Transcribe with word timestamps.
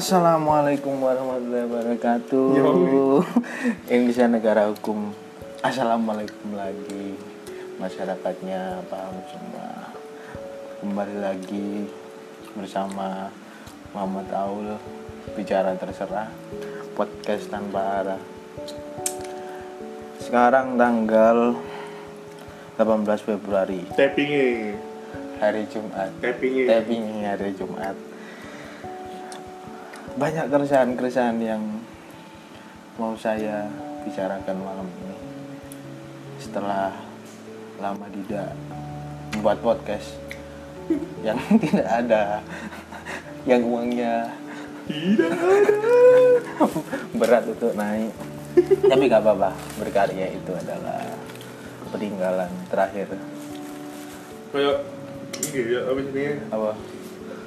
Assalamualaikum 0.00 0.96
warahmatullahi 0.96 1.68
wabarakatuh. 1.68 2.44
Yo. 2.56 3.20
Indonesia 3.84 4.24
negara 4.32 4.72
hukum. 4.72 5.12
Assalamualaikum 5.60 6.56
lagi 6.56 7.20
masyarakatnya 7.76 8.80
paham 8.88 9.20
semua. 9.28 9.92
Kembali 10.80 11.16
lagi 11.20 11.84
bersama 12.56 13.28
Muhammad 13.92 14.24
Aul 14.32 14.80
bicara 15.36 15.76
terserah 15.76 16.32
podcast 16.96 17.52
tanpa 17.52 18.00
arah. 18.00 18.22
Sekarang 20.16 20.80
tanggal 20.80 21.60
18 22.80 23.04
Februari 23.20 23.84
Tappingnya, 23.92 24.80
hari 25.44 25.68
Jumat. 25.68 26.08
Tapping 26.24 27.20
hari 27.20 27.52
Jumat. 27.52 28.09
Banyak 30.20 30.52
keresahan-keresahan 30.52 31.40
yang 31.40 31.80
mau 33.00 33.16
saya 33.16 33.64
bicarakan 34.04 34.60
malam 34.60 34.84
ini. 34.84 35.16
Setelah 36.36 36.92
lama 37.80 38.04
tidak 38.12 38.52
membuat 39.32 39.64
podcast 39.64 40.20
yang 41.26 41.40
tidak 41.56 41.88
ada 41.88 42.44
yang 43.48 43.64
uangnya 43.64 44.28
Tidak 44.84 45.32
berat 47.16 47.48
untuk 47.48 47.72
naik. 47.72 48.12
Tapi 48.60 49.02
gak 49.08 49.24
apa-apa, 49.24 49.56
berkarya 49.80 50.36
itu 50.36 50.52
adalah 50.52 51.00
peninggalan 51.96 52.52
terakhir. 52.68 53.08
Kayak 54.52 54.84
ini 55.48 55.60
ya 55.72 55.80
ini? 55.96 56.26
Apa? 56.52 56.99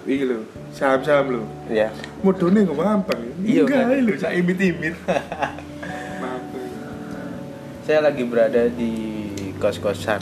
Ini 0.04 0.24
lo, 0.28 0.44
saham-saham 0.76 1.26
lo. 1.32 1.42
Ya. 1.72 1.88
Modalnya 2.20 2.68
nggak 2.68 2.76
gampang. 2.76 3.22
Iya, 3.40 3.64
Enggak 3.64 4.04
lo, 4.04 4.14
saya 4.20 4.34
imit-imit. 4.36 4.95
Mampang. 6.22 6.68
Saya 7.88 8.00
lagi 8.04 8.23
berada 8.28 8.68
di 8.68 8.94
kos-kosan 9.64 10.20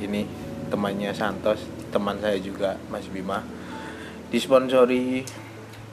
ini 0.00 0.24
temannya 0.72 1.12
Santos, 1.12 1.60
teman 1.92 2.16
saya 2.24 2.40
juga 2.40 2.80
Mas 2.88 3.04
Bima. 3.12 3.44
Disponsori 4.32 5.26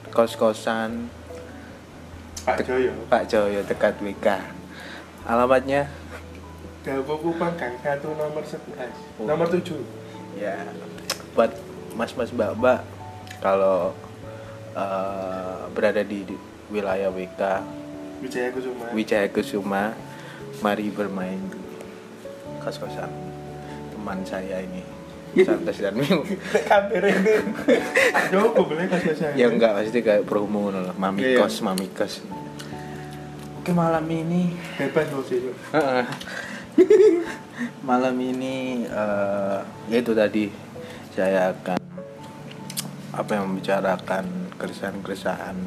kos-kosan 0.08 1.12
Pak 2.48 2.64
Joyo. 2.64 2.96
Pak 3.12 3.28
Joyo 3.28 3.60
dekat 3.68 4.00
WK. 4.00 4.40
Alamatnya 5.28 5.92
Dapo 6.80 7.20
Kupang 7.20 7.52
Gang 7.60 7.76
1 7.84 8.00
nomor 8.00 8.40
11. 8.40 9.20
Oh. 9.20 9.28
Nomor 9.28 9.46
7. 9.52 9.76
ya 10.38 10.54
buat 11.34 11.50
mas-mas 11.98 12.30
mbak-mbak 12.30 12.86
kalau 13.42 13.92
eh, 14.72 15.60
berada 15.68 16.00
di, 16.00 16.24
di 16.24 16.34
wilayah 16.70 17.10
WK 17.10 17.42
Wijaya 18.18 18.48
Kusuma. 18.50 18.84
Wijaya 18.90 19.28
Kusuma, 19.28 19.82
mari 20.58 20.88
bermain 20.88 21.38
kos-kosan 22.58 23.08
teman 23.92 24.18
saya 24.22 24.60
ini. 24.60 24.82
Santos 25.38 25.76
dan 25.78 25.94
Mio. 25.94 26.24
Kamera 26.66 27.06
ini. 27.06 27.32
Joko 28.28 28.64
boleh 28.64 28.88
saya. 28.90 29.30
ya 29.36 29.46
enggak 29.46 29.70
pasti 29.70 30.00
kayak 30.00 30.24
promo 30.24 30.68
loh 30.68 30.90
mami 30.96 31.20
Iya. 31.22 31.38
kos 31.38 31.60
mami 31.60 31.84
kos 31.92 32.24
oke 33.60 33.70
malam 33.70 34.02
ini 34.08 34.56
Bebas 34.74 35.06
lo 35.12 35.20
sih. 35.22 35.38
malam 37.88 38.14
ini 38.16 38.82
eh, 38.82 39.58
ya 39.86 39.96
itu 39.96 40.10
tadi 40.10 40.44
saya 41.14 41.52
akan 41.52 41.77
apa 43.18 43.30
yang 43.34 43.50
membicarakan 43.50 44.24
keresahan-keresahan 44.56 45.58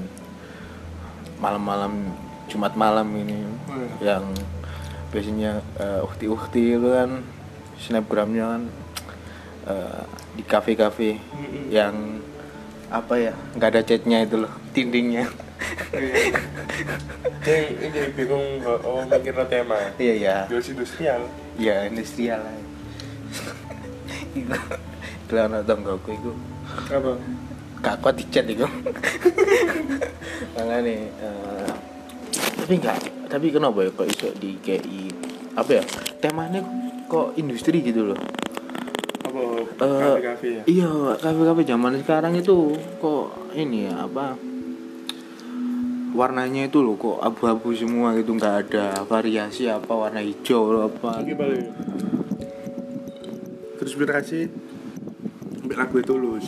malam-malam 1.38 2.16
Jumat 2.48 2.76
malam 2.76 3.08
ini 3.14 3.44
Hmm. 3.68 3.88
yang 4.00 4.24
biasanya 5.10 5.60
eh, 5.78 6.00
ukti-ukti 6.02 6.76
itu 6.76 6.88
kan 6.88 7.24
snapgramnya 7.78 8.46
kan 8.48 8.64
eh, 9.68 10.02
di 10.34 10.44
kafe-kafe 10.44 11.20
Mm-mm. 11.20 11.68
yang 11.68 12.20
apa 12.88 13.16
ya 13.18 13.34
nggak 13.54 13.70
ada 13.70 13.82
catnya 13.82 14.18
itu 14.22 14.36
loh 14.40 14.52
dindingnya 14.72 15.28
Iya. 15.92 16.34
Jadi 17.42 17.64
ini 17.80 18.00
bingung 18.12 18.44
oh 18.66 19.06
mikir 19.06 19.32
no 19.32 19.46
tema. 19.46 19.78
iya 19.98 20.14
ya 20.16 20.38
Bios 20.48 20.68
industrial. 20.68 21.22
ya 21.56 21.86
industrial 21.86 22.42
lah 22.42 22.56
iku 24.32 24.56
kalau 25.28 25.42
anak 25.48 25.64
tonggoku 25.64 26.10
iku 26.12 26.32
Apa? 26.90 27.12
gak 27.82 27.96
kuat 27.98 28.14
dicat 28.14 28.46
iku 28.46 28.68
makanya 30.54 30.94
eh, 31.02 31.70
tapi 32.62 32.74
enggak 32.78 32.98
tapi 33.26 33.50
kenapa 33.50 33.82
ya 33.82 33.90
kok 33.90 34.06
iso 34.06 34.28
di 34.38 34.54
KI 34.60 35.10
apa 35.54 35.82
ya 35.82 35.84
temanya 36.20 36.62
kok 37.08 37.34
industri 37.36 37.82
gitu 37.82 38.14
loh 38.14 38.20
Apa? 39.26 39.42
Eh, 39.82 39.98
Kafe-kafe 39.98 40.48
ya. 40.52 40.64
iya 40.70 40.92
kafe-kafe 41.18 41.62
zaman 41.64 41.98
sekarang 41.98 42.34
itu 42.36 42.76
kok 43.00 43.26
ini 43.56 43.90
ya 43.90 44.06
apa 44.06 44.38
warnanya 46.12 46.68
itu 46.68 46.84
loh 46.84 47.00
kok 47.00 47.18
abu-abu 47.18 47.72
semua 47.72 48.12
gitu 48.14 48.36
nggak 48.36 48.56
ada 48.68 49.02
variasi 49.08 49.66
apa 49.66 49.90
warna 49.90 50.20
hijau 50.20 50.86
apa 50.86 51.24
Iki 51.24 51.34
paling 51.34 51.66
terinspirasi 53.80 54.40
ambil 55.72 55.88
lagu 55.88 55.96
itu 56.04 56.14
tulus 56.20 56.46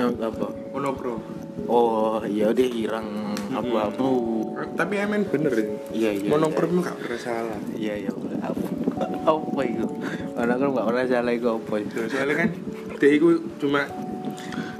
apa? 0.00 0.48
Monopro. 0.72 1.20
Oh 1.68 2.24
iya 2.24 2.48
deh 2.56 2.64
hirang 2.72 3.36
abu-abu. 3.52 4.48
Tapi 4.72 4.94
emen 4.96 5.28
bener 5.28 5.52
ya? 5.52 5.66
Iya 5.92 6.10
iya 6.16 6.28
monopro 6.32 6.64
itu 6.64 6.80
gak 6.80 6.96
pernah 6.96 7.20
salah. 7.20 7.60
Iya 7.76 8.08
iya 8.08 8.10
apa? 8.40 8.64
Apa 9.28 9.60
itu? 9.68 9.86
Anak 10.40 10.56
kan 10.56 10.68
nggak 10.72 10.86
pernah 10.88 11.04
salah 11.04 11.32
itu 11.36 11.48
apa 11.52 11.74
itu. 11.84 11.96
Ya, 12.00 12.06
soalnya 12.08 12.34
kan 12.40 12.48
dia 12.96 13.10
itu 13.12 13.28
cuma 13.60 13.84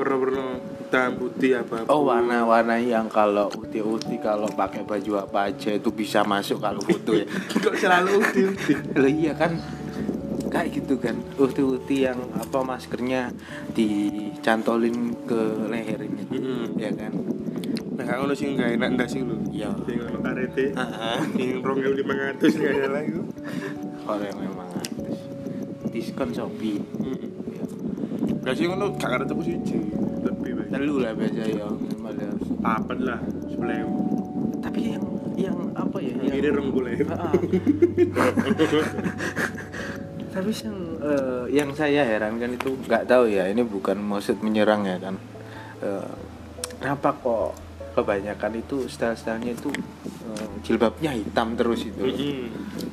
pernah-pernah 0.01 0.49
hitam 0.93 1.17
putih 1.17 1.57
apa 1.57 1.89
Oh 1.89 2.05
warna-warna 2.05 2.77
yang 2.77 3.09
kalau 3.09 3.49
uti-uti 3.49 4.21
kalau 4.21 4.45
pakai 4.53 4.85
baju 4.85 5.25
apa 5.25 5.49
aja 5.49 5.73
itu 5.73 5.89
bisa 5.89 6.21
masuk 6.21 6.61
kalau 6.61 6.85
foto 6.85 7.17
ya. 7.17 7.25
kok 7.65 7.75
selalu 7.81 8.21
Loh 9.01 9.09
iya 9.09 9.33
kan 9.33 9.57
kayak 10.53 10.69
gitu 10.71 10.95
kan 10.97 11.17
uti-uti 11.35 12.05
yang 12.05 12.19
apa 12.33 12.59
maskernya 12.61 13.33
dicantolin 13.73 15.17
ke 15.25 15.41
leher 15.67 15.99
ini 16.03 16.23
Mm-mm. 16.29 16.63
ya 16.77 16.91
kan 16.93 17.11
nah 17.93 18.05
kalau 18.07 18.33
sih 18.33 18.51
nggak 18.51 18.77
enak 18.77 18.89
ndak 18.95 19.09
sih 19.09 19.21
lu 19.21 19.35
Iya. 19.49 19.71
sing 19.83 19.99
ono 19.99 20.19
karete 20.19 20.71
Heeh. 20.71 21.17
sing 21.33 21.49
rongel 21.61 21.93
lima 21.95 22.13
ratus 22.15 22.51
nggak 22.55 22.73
ada 22.75 22.87
lagi 22.91 23.11
kalau 24.03 24.23
yang 24.23 24.39
memang 24.39 24.67
harus 24.69 25.19
diskon 25.89 26.29
shopee 26.31 26.79
ya. 27.49 27.65
Gak 28.43 28.55
sih 28.55 28.65
ngono 28.67 28.93
gak 28.97 29.09
karete 29.09 29.31
ku 29.31 29.41
siji 29.41 29.79
lebih 30.21 30.51
telu 30.69 30.95
lah 30.99 31.11
biasa 31.13 31.43
ya 31.47 31.67
malah. 31.97 32.33
papat 32.59 32.99
lah 32.99 33.19
sebelah 33.47 33.79
tapi 34.61 34.79
yang 34.91 35.03
yang 35.33 35.57
apa 35.73 35.97
ya 35.99 36.13
yang 36.19 36.33
kiri 36.33 36.49
rong 36.51 36.69
boleh 36.71 36.93
Ah. 37.09 37.33
tapi 40.33 40.49
yang 40.65 40.77
eh, 41.05 41.45
yang 41.53 41.71
saya 41.77 42.09
herankan 42.09 42.57
itu 42.57 42.73
nggak 42.89 43.05
tahu 43.05 43.29
ya 43.29 43.45
ini 43.53 43.61
bukan 43.61 44.01
maksud 44.01 44.41
menyerang 44.41 44.89
ya 44.89 44.97
kan? 44.97 45.15
Eh, 45.85 46.13
kenapa 46.81 47.13
kok 47.21 47.53
kebanyakan 47.93 48.65
itu 48.65 48.89
style-stylenya 48.89 49.53
itu 49.53 49.69
eh, 50.33 50.49
jilbabnya 50.65 51.13
hitam 51.13 51.53
terus 51.53 51.85
itu? 51.85 52.01
Loh. 52.01 52.17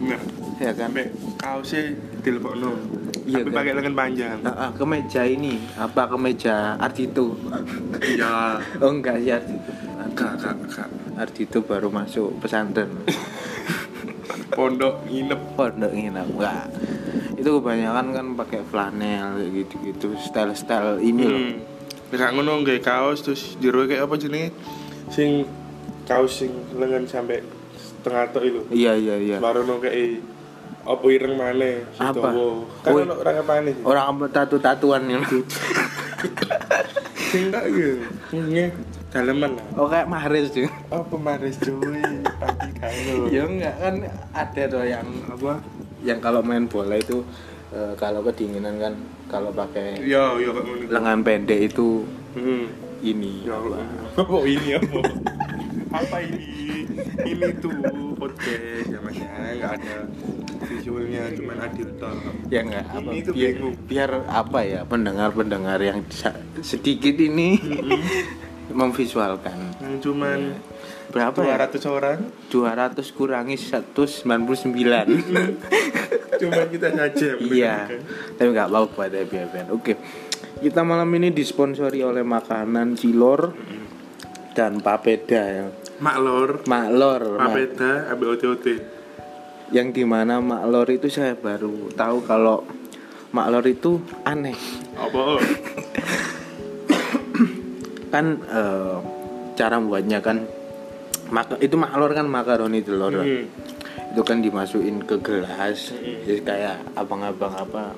nah 0.04 0.22
ya 0.60 0.76
kan? 0.76 0.92
Kaosnya 1.40 1.96
dilebokno. 2.20 2.76
Iya, 3.24 3.46
tapi 3.46 3.50
kan? 3.56 3.58
pakai 3.64 3.72
lengan 3.80 3.96
panjang. 3.96 4.38
Ah, 4.44 4.52
ah, 4.68 4.70
kemeja 4.76 5.22
ini 5.24 5.64
apa 5.80 6.12
kemeja 6.12 6.76
Ardito 6.76 7.40
iya. 8.04 8.60
Oh 8.84 8.92
enggak 8.92 9.24
sih 9.24 9.32
Ardito 9.32 9.72
kak 10.18 10.34
kak 10.44 10.58
kak 10.68 10.90
Ardito 11.16 11.64
baru 11.64 11.88
masuk 11.88 12.36
pesantren. 12.44 12.92
Pondok 14.52 15.08
nginep. 15.08 15.40
Pondok 15.56 15.92
nginep 15.96 16.28
enggak 16.36 16.68
itu 17.50 17.58
kebanyakan 17.58 18.06
kan 18.14 18.26
pakai 18.38 18.62
flanel 18.62 19.42
kayak 19.42 19.52
gitu-gitu 19.66 20.14
style-style 20.22 21.02
ini 21.02 21.24
loh. 21.26 21.42
Hmm. 21.42 21.58
Gak 22.14 22.30
ngono 22.38 22.62
nggak 22.62 22.86
kaos 22.86 23.26
terus 23.26 23.58
jero 23.58 23.90
kayak 23.90 24.06
apa 24.06 24.22
jenenge 24.22 24.54
sing 25.10 25.50
kaos 26.06 26.46
sing 26.46 26.54
lengan 26.78 27.10
sampai 27.10 27.42
setengah 27.74 28.30
tok 28.30 28.44
itu. 28.46 28.62
Iya 28.70 28.94
iya 29.02 29.16
iya. 29.18 29.38
Baru 29.42 29.66
no 29.66 29.82
kayak 29.82 30.22
apa 30.86 31.06
ireng 31.10 31.42
mana 31.42 31.90
Apa? 31.98 32.30
kan 32.82 32.94
Oh, 32.94 33.02
ono 33.02 33.14
orang 33.18 33.36
apa 33.42 33.54
nih 33.62 33.76
orang 33.84 34.06
apa 34.10 34.26
tatu-tatuan 34.30 35.02
yang 35.10 35.22
sing 37.30 37.54
tak 37.54 37.70
gitu 37.70 38.02
ini 38.34 38.74
daleman 39.10 39.58
lah. 39.58 39.66
Oh 39.78 39.90
kayak 39.90 40.06
Mahrez 40.06 40.50
tuh 40.50 40.70
apa 40.90 41.16
maris 41.18 41.58
cuy? 41.62 42.02
Pagi 42.42 42.70
kayo 42.78 43.14
ya 43.34 43.42
enggak 43.46 43.76
kan 43.78 43.96
ada 44.34 44.64
tuh 44.66 44.86
yang 44.86 45.06
apa 45.30 45.62
yang 46.02 46.18
kalau 46.18 46.40
main 46.40 46.66
bola 46.66 46.96
itu 46.96 47.22
eh, 47.70 47.94
kalau 47.96 48.22
kedinginan 48.22 48.76
kan 48.78 48.94
kalau 49.26 49.50
pakai 49.50 50.00
Ya, 50.02 50.34
ya 50.36 50.50
lengan 50.88 51.22
pendek 51.22 51.70
itu 51.70 52.04
Hmm. 52.30 52.70
ini 53.00 53.44
Ya 53.44 53.56
apa? 53.56 53.82
Oh 54.28 54.44
ini 54.44 54.76
apa? 54.76 55.02
apa 55.92 56.18
ini? 56.22 56.86
Ini 57.20 57.50
tuh 57.58 57.74
podcast 58.14 58.86
ya 58.86 59.00
mas 59.00 59.16
ya, 59.16 59.26
nggak 59.56 59.72
ada 59.76 59.96
visualnya, 60.62 61.24
cuman 61.32 61.58
adil 61.60 61.90
toh. 61.96 62.14
ya 62.48 62.62
enggak 62.62 62.86
apa 62.86 63.10
Ini 63.10 63.20
tuh 63.24 63.34
biar, 63.34 63.50
bingung. 63.52 63.76
biar 63.88 64.10
apa 64.24 64.60
ya 64.62 64.82
pendengar-pendengar 64.84 65.80
yang 65.80 66.00
sa- 66.10 66.38
sedikit 66.62 67.18
ini 67.18 67.58
memvisualkan 68.72 69.58
Yang 69.80 69.96
cuman 70.04 70.40
berapa 71.10 71.42
ya? 71.42 71.58
200 71.68 71.90
orang, 71.90 72.20
200 72.54 73.02
kurangi 73.18 73.58
199 73.58 74.26
cuman 76.40 76.68
kita 76.72 76.90
saja. 76.96 77.30
iya. 77.42 77.90
tapi 78.38 78.48
nggak 78.54 78.70
apa-apa 78.70 79.02
deh 79.12 79.26
biar 79.28 79.68
oke. 79.74 79.94
Kita 80.60 80.84
malam 80.84 81.08
ini 81.16 81.32
disponsori 81.32 82.04
oleh 82.04 82.24
makanan 82.24 83.00
cilor 83.00 83.56
dan 84.52 84.84
papeda 84.84 85.42
ya. 85.48 85.66
Maklor, 86.00 86.64
maklor 86.68 87.40
Ma- 87.40 87.52
Papeda, 87.52 88.16
OT-OT. 88.16 88.68
yang 89.70 89.94
di 89.94 90.02
mana 90.08 90.40
maklor 90.40 90.88
itu 90.90 91.12
saya 91.12 91.36
baru 91.36 91.92
tahu 91.96 92.24
kalau 92.24 92.64
maklor 93.32 93.68
itu 93.68 94.00
aneh. 94.24 94.56
Apa? 94.96 95.40
kan 98.10 98.26
eh, 98.42 98.96
cara 99.54 99.78
buatnya 99.78 100.20
kan 100.20 100.44
maka 101.30 101.56
itu 101.58 101.76
maklor 101.76 102.12
kan 102.12 102.26
makaroni 102.26 102.80
telur 102.80 103.14
Hmm. 103.14 103.46
itu 104.10 104.22
kan 104.22 104.38
dimasukin 104.40 105.02
ke 105.02 105.18
gelas 105.20 105.94
jadi 106.24 106.40
kayak 106.40 106.76
abang-abang 106.94 107.54
apa 107.54 107.94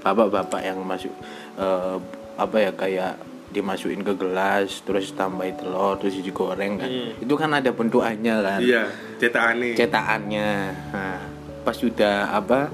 bapak-bapak 0.00 0.60
yang 0.62 0.78
masuk 0.80 1.12
eh, 1.54 1.96
apa 2.36 2.56
ya 2.58 2.70
kayak 2.70 3.12
dimasukin 3.48 4.02
ke 4.02 4.12
gelas 4.12 4.82
terus 4.82 5.10
tambahin 5.10 5.56
telur 5.56 5.96
terus 5.96 6.16
digoreng 6.16 6.76
kan 6.76 6.86
Hmm. 6.86 7.16
itu 7.16 7.34
kan 7.34 7.50
ada 7.50 7.70
bentukannya 7.70 8.34
kan 8.38 8.60
Iya, 8.60 8.84
cetak 9.16 9.44
aneh. 9.50 9.72
cetakannya 9.72 10.50
nah, 10.90 11.20
pas 11.62 11.74
sudah 11.74 12.30
apa 12.30 12.68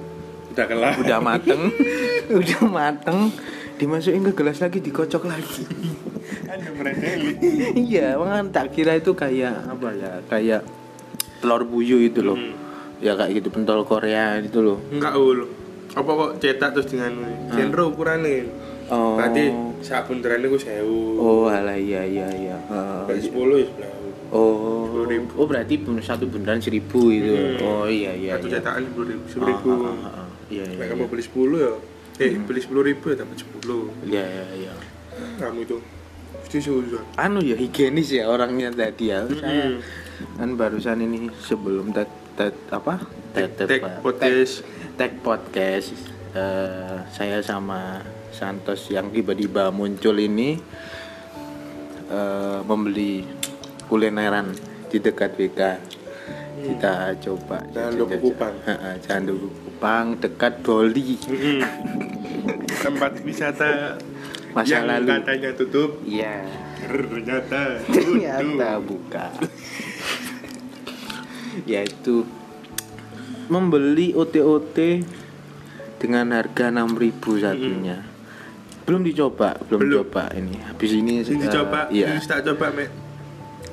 Udah 0.51 0.67
kelar. 0.67 0.93
udah 0.97 1.19
mateng 1.19 1.71
udah 2.41 2.61
mateng 2.65 3.31
dimasukin 3.75 4.23
ke 4.23 4.35
gelas 4.35 4.59
lagi 4.59 4.79
dikocok 4.79 5.23
lagi 5.25 5.63
meredeli. 6.71 7.33
iya 7.83 8.15
makanya 8.15 8.45
tak 8.53 8.67
kira 8.71 8.93
itu 8.95 9.13
kayak 9.13 9.55
apa 9.67 9.89
ya 9.93 10.13
kayak 10.27 10.61
telur 11.39 11.63
buyut 11.63 12.03
itu 12.05 12.21
loh 12.21 12.35
Hmm. 12.35 12.55
ya 12.99 13.15
kayak 13.15 13.33
gitu 13.37 13.49
pentol 13.51 13.83
Korea 13.83 14.39
itu 14.39 14.59
loh 14.59 14.79
Enggak 14.89 15.15
ul. 15.15 15.49
Apa 15.93 16.09
kok 16.09 16.31
cetak 16.39 16.73
terus 16.73 16.89
dengan 16.89 17.13
genre 17.49 17.83
ukurannya? 17.87 18.49
oh 18.89 19.15
Berarti 19.15 19.53
sak 19.81 20.07
bunderan 20.07 20.41
itu 20.41 20.57
sewu. 20.59 21.19
oh 21.19 21.45
alah 21.47 21.75
iya 21.75 22.01
iya 22.03 22.29
iya 22.31 22.57
Oh, 22.67 23.05
Berarti 23.05 23.23
sepuluh 23.25 23.57
ya 23.59 23.67
sebelah. 23.67 23.93
oh 24.31 25.05
10.000. 25.05 25.37
oh 25.37 25.45
berarti 25.45 25.75
satu 26.01 26.25
beneran 26.27 26.59
seribu 26.59 27.09
itu 27.09 27.33
Hmm. 27.33 27.61
oh 27.61 27.85
iya 27.85 28.13
iya 28.13 28.33
Satu 28.35 28.47
iya 28.47 28.55
cetakan 28.57 28.83
sepuluh 28.87 29.07
ribu. 29.09 29.21
Ah, 29.21 29.29
Sepuluh 29.29 29.49
ribu. 29.51 29.69
ah, 29.69 29.81
ah, 29.83 30.17
ah. 30.17 30.29
iya 30.49 30.63
iya 30.63 30.65
Nek 30.71 30.79
iya 30.79 30.91
kamu 30.91 31.05
beli 31.07 31.23
sepuluh 31.23 31.59
ya. 31.59 31.73
Eh 32.19 32.33
beli 32.39 32.61
sepuluh 32.61 32.83
ribu 32.83 33.05
ya 33.07 33.17
dapat 33.19 33.37
sepuluh. 33.37 33.83
iya 34.03 34.25
iya 34.25 34.45
iya 34.59 34.73
Kamu 35.39 35.59
itu 35.61 35.77
anu 37.17 37.41
ya 37.41 37.57
higienis 37.57 38.13
ya 38.13 38.29
orangnya 38.29 38.69
tadi 38.69 39.09
ya. 39.09 39.25
Hmm. 39.25 39.81
kan 40.37 40.51
barusan 40.55 41.01
ini 41.03 41.33
sebelum 41.41 41.91
tet, 41.97 42.11
tet 42.37 42.55
apa? 42.69 43.01
Tek 43.33 43.57
tet- 43.57 43.69
tek 43.69 43.83
podcast. 44.05 44.61
tag 45.01 45.13
podcast. 45.25 45.97
Eh, 46.33 46.99
saya 47.13 47.41
sama 47.41 48.05
Santos 48.33 48.89
yang 48.93 49.09
tiba-tiba 49.09 49.73
muncul 49.73 50.17
ini 50.21 50.61
eh, 52.13 52.61
membeli 52.65 53.25
kulineran 53.89 54.53
di 54.93 54.99
dekat 55.01 55.33
BK 55.37 55.61
kita 56.63 57.17
coba. 57.19 57.59
Jangan 57.75 57.93
Duku 57.99 58.17
Kupang. 58.31 58.55
Kupang 59.67 60.07
dekat 60.21 60.53
Doli. 60.63 61.19
Tempat 62.87 63.13
wisata 63.27 63.99
Masa 64.53 64.69
yang 64.81 64.85
lalu. 64.89 65.09
katanya 65.09 65.51
tutup. 65.57 65.91
Iya. 66.05 66.45
Ternyata 66.83 67.61
ternyata 67.89 68.69
buka. 68.85 69.27
Yaitu 71.71 72.25
membeli 73.49 74.17
OT-OT 74.17 75.05
dengan 76.01 76.33
harga 76.37 76.73
6000 76.73 77.45
satunya. 77.45 77.97
Belum 78.83 79.07
dicoba 79.07 79.55
belum, 79.71 79.81
Belum. 79.87 79.97
coba 80.03 80.33
ini. 80.35 80.59
Habis 80.59 80.91
ini 80.97 81.23
Sini 81.23 81.47
eh, 81.47 81.53
coba, 81.53 81.87
iya. 81.93 82.13
ini 82.13 82.25
tak 82.25 82.43
coba 82.43 82.75
mek. 82.75 82.91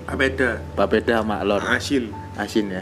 Papeda, 0.09 0.57
papeda 0.73 1.21
maklor 1.21 1.61
asin, 1.69 2.09
asin 2.33 2.73
ya 2.73 2.81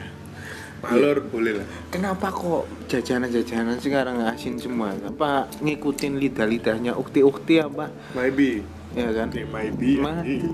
malor 0.87 1.17
boleh 1.21 1.53
lah. 1.53 1.67
kenapa 1.87 2.27
kok 2.29 2.63
jajanan-jajanan 2.87 3.75
sekarang 3.77 4.23
asin 4.23 4.55
semua 4.55 4.95
apa 4.97 5.51
ngikutin 5.59 6.15
lidah-lidahnya 6.17 6.93
ukti-ukti 6.93 7.59
apa 7.59 7.91
Maybe, 8.13 8.63
ya 8.93 9.11
kan 9.11 9.27
Oke, 9.27 9.43
maybe. 9.45 9.99
Madu. 9.99 10.47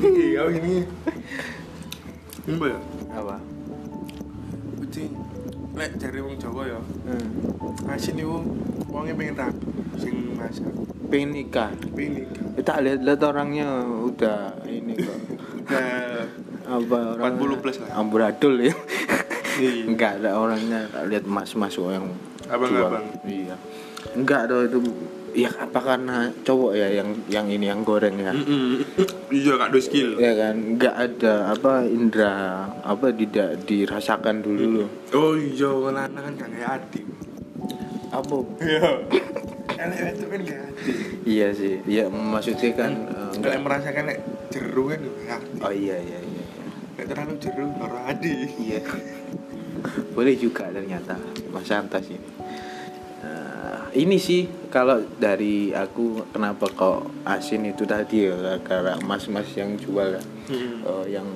Iya, 0.00 0.48
ini. 0.50 0.80
Ini 2.42 2.56
ya? 2.56 2.78
apa 3.12 3.36
Kucing. 4.76 5.12
Lek 5.74 5.90
cari 5.94 6.18
wong 6.18 6.36
Jawa 6.36 6.62
ya. 6.64 6.80
hmm. 6.80 7.28
Asin 7.86 8.16
itu 8.16 8.30
wongnya 8.86 9.12
pengen 9.12 9.34
rapi, 9.34 9.66
sing 9.98 10.14
masak. 10.32 10.70
pengen 11.04 11.30
nikah 11.32 11.68
Pengen 11.92 12.22
nikah. 12.22 12.46
Ya, 12.54 12.62
tak 12.62 12.78
lihat-lihat 12.80 13.20
orangnya 13.20 13.66
udah 13.84 14.38
ini 14.64 14.96
kok 14.96 15.18
Nah, 15.64 16.24
apa 16.64 16.98
orang 17.16 17.34
40 17.36 17.60
plus 17.60 17.76
lah. 17.78 17.88
amburadul 17.94 18.54
ya 18.58 18.72
Iya. 19.54 19.84
enggak 19.86 20.10
ada 20.18 20.30
orangnya 20.34 20.80
tak 20.88 21.04
lihat 21.06 21.24
mas-mas 21.24 21.72
kok 21.72 21.88
yang 21.88 22.06
Abang-abang. 22.44 23.04
jual. 23.04 23.24
iya 23.24 23.56
enggak 24.12 24.40
ada 24.46 24.56
itu 24.62 24.78
ya 25.34 25.50
apa 25.50 25.80
karena 25.80 26.16
cowok 26.40 26.72
ya 26.72 26.88
yang 26.92 27.08
yang 27.26 27.46
ini 27.48 27.66
yang 27.66 27.82
goreng 27.82 28.14
ya. 28.16 28.30
Iya, 29.28 29.52
kak 29.56 29.68
do 29.68 29.78
skill. 29.78 30.14
ya 30.16 30.30
kan 30.32 30.54
enggak 30.54 30.94
ada 30.94 31.50
apa 31.50 31.82
indra 31.84 32.34
apa 32.80 33.10
tidak 33.10 33.64
dirasakan 33.64 34.40
dulu 34.40 34.86
Oh 35.10 35.34
iya, 35.34 35.66
lanang 35.66 36.22
kan 36.22 36.32
gak 36.36 36.50
kayak 36.50 36.70
hati. 36.72 37.02
apa 38.10 38.36
Iya. 38.60 38.90
Itu 40.14 40.24
kan 40.28 40.40
gak 40.40 40.60
hati. 40.60 40.92
iya 41.26 41.48
sih 41.50 41.82
ya 41.84 42.06
maksudnya 42.06 42.70
kan 42.72 42.92
eh, 42.94 43.10
Kalau 43.10 43.34
enggak 43.34 43.58
merasakan 43.60 44.02
lek 44.06 44.18
jeru 44.48 44.82
kan 44.86 45.00
oh 45.60 45.72
iya 45.72 45.96
iya 45.98 46.18
iya 46.20 46.43
Lek 46.94 47.06
terlalu 47.10 47.34
jeru 47.42 47.66
baru 47.74 47.98
hati. 48.06 48.34
Iya. 48.58 48.80
Boleh 50.14 50.34
juga 50.38 50.70
ternyata 50.70 51.18
Mas 51.50 51.66
Santas 51.66 52.06
ini. 52.06 52.28
Eh, 53.24 54.04
ini 54.04 54.16
sih 54.20 54.46
kalau 54.68 55.00
dari 55.16 55.72
aku 55.72 56.28
kenapa 56.30 56.68
kok 56.70 57.24
asin 57.24 57.66
itu 57.66 57.88
tadi 57.88 58.28
ya 58.28 58.60
karena 58.60 59.00
mas-mas 59.02 59.48
yang 59.56 59.74
jual 59.80 60.20
kan. 60.20 60.26
Hmm. 60.52 60.76
Eh, 60.84 61.06
yang 61.18 61.28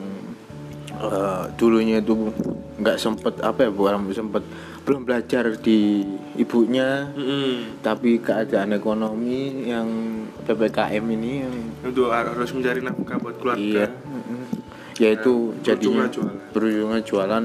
eh, 0.95 1.45
dulunya 1.57 1.99
itu 1.99 2.29
nggak 2.79 2.99
sempet 3.01 3.35
apa 3.43 3.67
ya 3.67 3.71
bukan 3.75 4.07
sempet 4.15 4.47
belum 4.87 5.05
belajar 5.05 5.59
di 5.59 6.01
ibunya 6.39 7.13
Mm-mm. 7.13 7.83
tapi 7.85 8.23
keadaan 8.23 8.73
ekonomi 8.73 9.69
yang 9.69 9.85
ppkm 10.47 11.05
ini 11.13 11.33
yang 11.45 11.55
Untuk 11.85 12.09
harus 12.09 12.49
mencari 12.57 12.81
nafkah 12.81 13.19
buat 13.21 13.37
keluarga. 13.37 13.85
Iya. 13.85 14.08
Yaitu 14.99 15.33
Nah, 15.49 15.63
jadinya 15.65 16.05
berujungnya 16.51 17.01
jualan. 17.01 17.45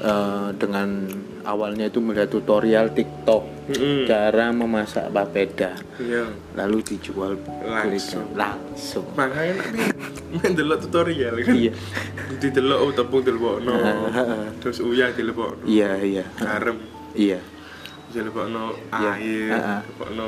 eh, 0.00 0.48
dengan 0.56 1.04
awalnya 1.42 1.84
itu 1.84 2.00
melihat 2.00 2.24
tutorial 2.26 2.88
TikTok 2.88 3.44
Mm-mm. 3.68 4.08
cara 4.08 4.48
memasak 4.48 5.12
papeda 5.12 5.76
Iya. 5.94 6.24
lalu 6.56 6.80
dijual 6.82 7.36
Langsung. 7.36 8.24
belikan. 8.24 8.24
langsung. 8.32 9.06
Makanya 9.12 9.60
tapi 9.60 9.76
main 10.32 10.52
delok 10.54 10.78
tutorial 10.80 11.36
kan. 11.38 11.52
Iya. 11.52 11.72
Di 12.32 12.48
delok 12.48 12.78
oh 12.80 12.90
tepung 12.90 13.20
dilebokno. 13.20 13.76
Terus 14.64 14.80
uyah 14.80 15.12
dilebokno. 15.12 15.68
Iya 15.68 15.90
iya. 16.00 16.24
Garam 16.34 16.80
Iya. 17.12 17.44
dilebokno 18.08 18.64
Iya. 18.90 19.12
air, 19.14 19.52
dilebokno 19.84 20.26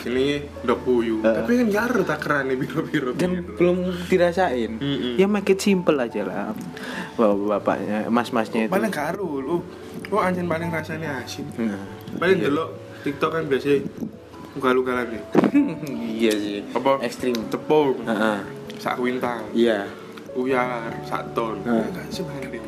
sini 0.00 0.40
ndok 0.64 0.78
puyu. 0.82 1.20
Tapi 1.20 1.52
kan 1.60 1.66
gak 1.68 1.84
ada 1.92 2.02
takrane 2.16 2.52
biro-biro. 2.56 3.12
Dan 3.12 3.44
biro. 3.44 3.54
belum 3.56 3.76
dirasain. 4.08 4.80
Mm-mm. 4.80 5.14
Ya 5.16 5.26
make 5.26 5.50
it 5.50 5.60
simple 5.60 5.96
aja 5.96 6.24
lah. 6.24 6.52
Bapak-bapaknya, 7.14 8.08
mas-masnya 8.08 8.66
itu. 8.66 8.72
paling 8.72 8.92
karo 8.92 9.28
lu. 9.38 9.56
Oh 10.10 10.18
anjen 10.18 10.48
paling 10.48 10.72
rasanya 10.72 11.22
asin. 11.22 11.46
Nah, 11.54 11.78
Paling 12.18 12.38
iya. 12.40 12.50
delok 12.50 12.68
TikTok 13.04 13.30
kan 13.30 13.42
biasa 13.46 13.68
ugal-ugalan 14.58 15.06
nih. 15.14 15.22
iya 16.20 16.32
sih. 16.34 16.58
Apa? 16.74 16.98
Ekstrim. 17.04 17.36
Tepung, 17.46 18.02
Heeh. 18.02 18.38
sak 18.80 18.98
kuintal, 18.98 19.46
Iya. 19.54 19.86
uyar, 20.34 20.90
sak 21.04 21.30
ton. 21.34 21.60
Kan 21.62 22.06
sebanding. 22.10 22.62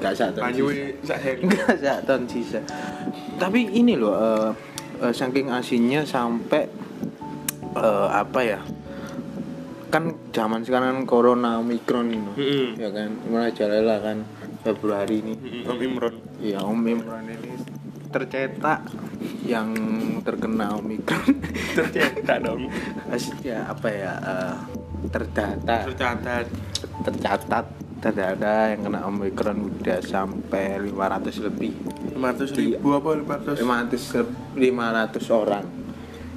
Gak. 0.00 0.36
Banyuwe 0.36 0.96
sak 1.02 1.18
hen. 1.20 1.36
Enggak 1.44 1.76
satu 1.80 2.04
ton 2.06 2.22
sisa. 2.28 2.60
Tapi 3.36 3.68
ini 3.72 3.96
loh 3.96 4.14
eh, 4.16 4.50
eh, 5.02 5.14
saking 5.14 5.52
asinnya 5.52 6.04
sampai 6.04 6.68
eh, 7.76 8.08
apa 8.10 8.40
ya 8.42 8.60
kan 9.86 10.12
zaman 10.34 10.66
sekarang 10.66 11.06
corona 11.06 11.62
omikron 11.62 12.10
ini 12.10 12.32
Mm-mm. 12.34 12.68
ya 12.76 12.90
kan 12.90 13.10
merajalela 13.30 14.02
kan 14.02 14.18
Februari 14.66 15.22
ini. 15.22 15.34
Mm-mm, 15.38 15.70
Om 15.70 15.78
Imron. 15.78 16.14
Ya 16.42 16.58
Om 16.58 16.82
Imran 16.90 17.30
ini 17.30 17.54
tercetak 18.10 18.82
yang 19.46 19.70
terkena 20.26 20.74
omikron. 20.74 21.38
Tercetak 21.78 22.42
dong. 22.42 22.66
Maksudnya 23.06 23.70
apa 23.70 23.88
ya 23.94 24.12
eh, 24.18 24.56
terdata 25.14 25.86
tercatat. 25.86 26.46
Tercatat 27.06 27.66
terdata 27.96 28.70
yang 28.74 28.86
kena 28.86 29.08
omikron 29.08 29.72
udah 29.72 30.00
sampai 30.04 30.78
500 30.78 31.46
lebih. 31.48 31.72
500 32.16 32.58
ribu 32.60 32.86
apa 32.96 33.10
500 33.12 33.60
500 33.60 34.56
500 34.56 35.40
orang 35.42 35.66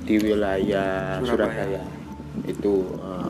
di 0.04 0.16
wilayah 0.18 1.22
Surabaya. 1.22 1.66
Surabaya, 1.66 1.84
itu 2.50 2.74
eh, 2.98 3.29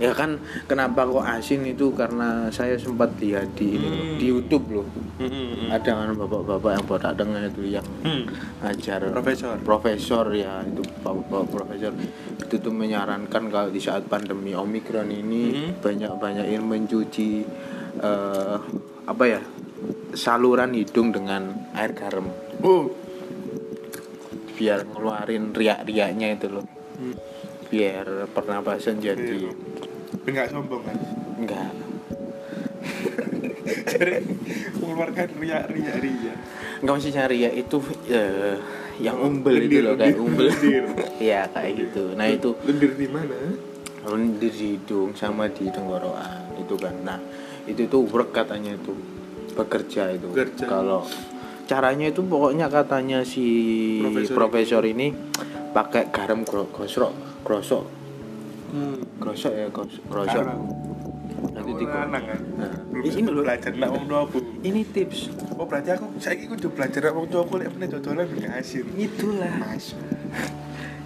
ya 0.00 0.10
kan 0.10 0.40
kenapa 0.64 1.04
kok 1.04 1.20
asin 1.22 1.60
itu 1.62 1.92
karena 1.92 2.48
saya 2.48 2.74
sempat 2.74 3.12
lihat 3.16 3.52
di 3.52 3.76
Hmm. 3.76 4.16
di 4.16 4.26
YouTube 4.26 4.64
loh 4.72 4.88
Mm-mm. 5.16 5.68
ada 5.68 5.92
kan 5.92 6.16
bapak-bapak 6.16 6.70
yang 6.72 6.84
botak 6.84 7.12
tengah 7.14 7.44
itu 7.44 7.62
yang 7.68 7.84
Hmm. 8.00 8.24
ngajar 8.58 9.12
Profesor. 9.12 9.60
profesor 9.60 10.24
ya 10.32 10.64
itu 10.64 10.80
bapak-bapak 10.98 11.44
profesor 11.52 11.92
itu 12.40 12.54
tuh 12.56 12.72
menyarankan 12.72 13.42
kalau 13.46 13.68
di 13.68 13.78
saat 13.78 14.08
pandemi 14.08 14.50
omikron 14.50 15.06
ini 15.06 15.52
Mhm. 15.52 15.70
banyak-banyakin 15.78 16.62
mencuci 16.62 17.30
eh, 17.92 18.56
apa 19.04 19.24
ya 19.26 19.40
saluran 20.12 20.72
hidung 20.72 21.12
dengan 21.12 21.44
air 21.72 21.92
garam 21.92 22.24
oh 22.60 22.88
biar 24.54 24.84
ngeluarin 24.86 25.52
riak-riaknya 25.52 26.34
itu 26.34 26.48
loh 26.48 26.64
Hmm. 26.96 27.16
biar 27.66 28.28
pernapasan 28.28 28.98
jadi 28.98 29.36
Iya. 29.40 29.52
Enggak 30.28 30.46
sombong 30.52 30.82
kan? 30.84 30.96
Enggak 31.40 31.70
jadi 33.92 34.24
mengeluarkan 34.80 35.28
ria 35.36 35.64
ria 35.68 35.94
ria 36.00 36.34
enggak 36.80 36.94
mesti 36.96 37.10
cari 37.12 37.36
ya 37.44 37.50
itu 37.52 37.76
eh, 38.08 38.56
yang 39.00 39.16
umbel 39.16 39.56
itu 39.56 39.80
Lendir, 39.80 39.82
loh 39.84 39.94
kayak 39.96 40.16
umbel. 40.20 40.46
Lendir. 40.52 40.84
ya 41.32 41.48
kayak 41.48 41.72
gitu. 41.80 42.02
Nah 42.12 42.26
itu 42.28 42.52
lendir 42.68 42.92
di 42.92 43.08
mana? 43.08 43.36
Lendir 44.04 44.52
di 44.52 44.76
hidung 44.76 45.16
sama 45.16 45.48
di 45.48 45.72
tenggorokan 45.72 46.60
itu 46.60 46.74
kan. 46.76 46.94
Nah 47.00 47.18
itu 47.64 47.88
tuh 47.88 48.04
work 48.04 48.36
katanya 48.36 48.76
itu 48.76 48.92
bekerja 49.56 50.12
itu. 50.12 50.28
Kalau 50.68 51.08
caranya 51.64 52.12
itu 52.12 52.20
pokoknya 52.20 52.68
katanya 52.68 53.24
si 53.24 53.46
Profesor. 54.04 54.34
profesor, 54.36 54.82
ini 54.84 55.16
pakai 55.72 56.12
garam 56.12 56.44
grosok 56.44 57.99
hmm. 58.70 59.20
grosok 59.20 59.52
ya 59.52 59.66
Garam. 59.70 60.60
nanti 61.40 61.72
lanang 61.86 62.24
kan? 62.26 62.40
Nah, 62.58 62.74
belum 62.92 63.04
ini 63.06 63.30
loh. 63.32 63.42
belajar 63.42 63.72
nak 63.72 63.90
wong 63.96 64.04
tua 64.06 64.20
aku 64.28 64.38
ini 64.60 64.82
tips. 64.84 65.18
Oh 65.56 65.64
berarti 65.64 65.96
aku 65.96 66.04
saya 66.20 66.36
aku 66.36 66.54
udah 66.58 66.70
belajar 66.72 67.00
nak 67.08 67.14
wong 67.16 67.26
tua 67.32 67.40
aku 67.46 67.54
lek 67.56 67.68
meneh 67.74 67.88
dodolan 67.88 68.26
gak 68.36 68.60
asin 68.60 68.86
itulah. 68.96 69.54
Mas. 69.56 69.96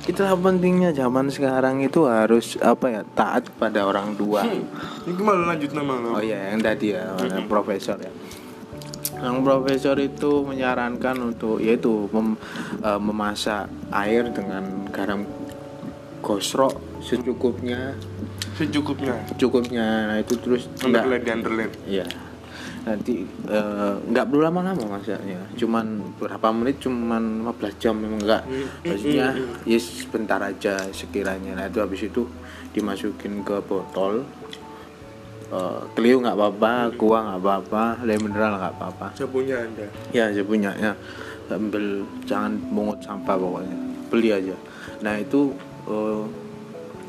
Itulah 0.04 0.36
pentingnya 0.36 0.92
zaman 0.92 1.32
sekarang 1.32 1.80
itu 1.80 2.04
harus 2.04 2.60
apa 2.60 2.86
ya 2.92 3.02
taat 3.16 3.48
pada 3.56 3.88
orang 3.88 4.12
tua. 4.12 4.44
Ini 4.44 5.16
malu 5.16 5.48
lanjut 5.48 5.72
nama 5.72 5.96
lo 5.96 6.20
Oh 6.20 6.22
iya, 6.22 6.52
yang 6.52 6.60
tadi 6.60 6.92
ya, 6.92 7.16
yang 7.24 7.48
profesor 7.48 7.96
ya. 7.96 8.12
Yang 9.16 9.36
profesor 9.40 9.96
itu 9.96 10.44
menyarankan 10.44 11.16
untuk 11.24 11.56
yaitu 11.56 12.10
mem- 12.12 12.36
eh, 12.84 13.00
memasak 13.00 13.72
air 13.96 14.28
dengan 14.28 14.84
garam 14.92 15.24
gosrok 16.24 16.80
secukupnya, 17.04 17.92
secukupnya 18.56 19.20
cukupnya. 19.36 20.08
Nah 20.08 20.16
itu 20.24 20.40
terus 20.40 20.72
enggak, 20.80 21.04
underline 21.04 21.28
underline 21.36 21.74
iya. 21.84 22.08
Nanti 22.84 23.24
eh, 23.48 23.94
nggak 24.00 24.24
perlu 24.28 24.44
lama-lama 24.44 25.00
masaknya, 25.00 25.40
cuman 25.56 26.16
berapa 26.20 26.48
menit, 26.52 26.80
cuman 26.84 27.44
15 27.44 27.80
jam 27.80 27.96
memang 27.96 28.20
enggak. 28.24 28.42
Maksudnya 28.84 29.28
ya 29.64 29.78
sebentar 29.80 30.40
aja 30.40 30.88
sekiranya. 30.92 31.60
Nah 31.60 31.68
itu 31.68 31.80
habis 31.80 32.00
itu 32.08 32.24
dimasukin 32.72 33.44
ke 33.44 33.60
botol. 33.64 34.24
Eh, 35.48 35.80
Clio 35.92 36.24
nggak 36.24 36.36
apa-apa, 36.36 36.72
kuah 36.96 37.20
nggak 37.32 37.40
apa-apa, 37.40 37.84
lem 38.04 38.20
mineral 38.20 38.56
nggak 38.56 38.74
apa-apa. 38.80 39.06
saya 39.12 39.28
punya 39.28 39.60
anda 39.60 39.84
Ya 40.12 40.32
saya 40.32 40.44
punya 40.44 40.72
ya. 40.80 40.92
Ambil 41.52 42.08
jangan 42.24 42.56
mungut 42.72 43.04
sampah 43.04 43.36
pokoknya. 43.36 43.76
Beli 44.08 44.28
aja. 44.32 44.56
Nah 45.04 45.20
itu 45.20 45.52
eh, 45.86 46.24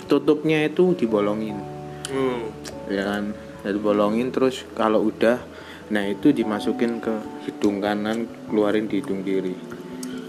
tutupnya 0.05 0.65
itu 0.65 0.93
dibolongin. 0.93 1.57
Hmm. 2.05 2.53
ya 2.85 3.01
kan? 3.01 3.33
Jadi 3.65 3.77
bolongin 3.81 4.29
terus 4.29 4.61
kalau 4.77 5.01
udah 5.09 5.41
nah 5.89 6.05
itu 6.05 6.29
dimasukin 6.33 6.97
ke 7.01 7.13
hidung 7.45 7.81
kanan 7.81 8.29
keluarin 8.49 8.85
di 8.85 9.01
hidung 9.01 9.25
kiri. 9.25 9.57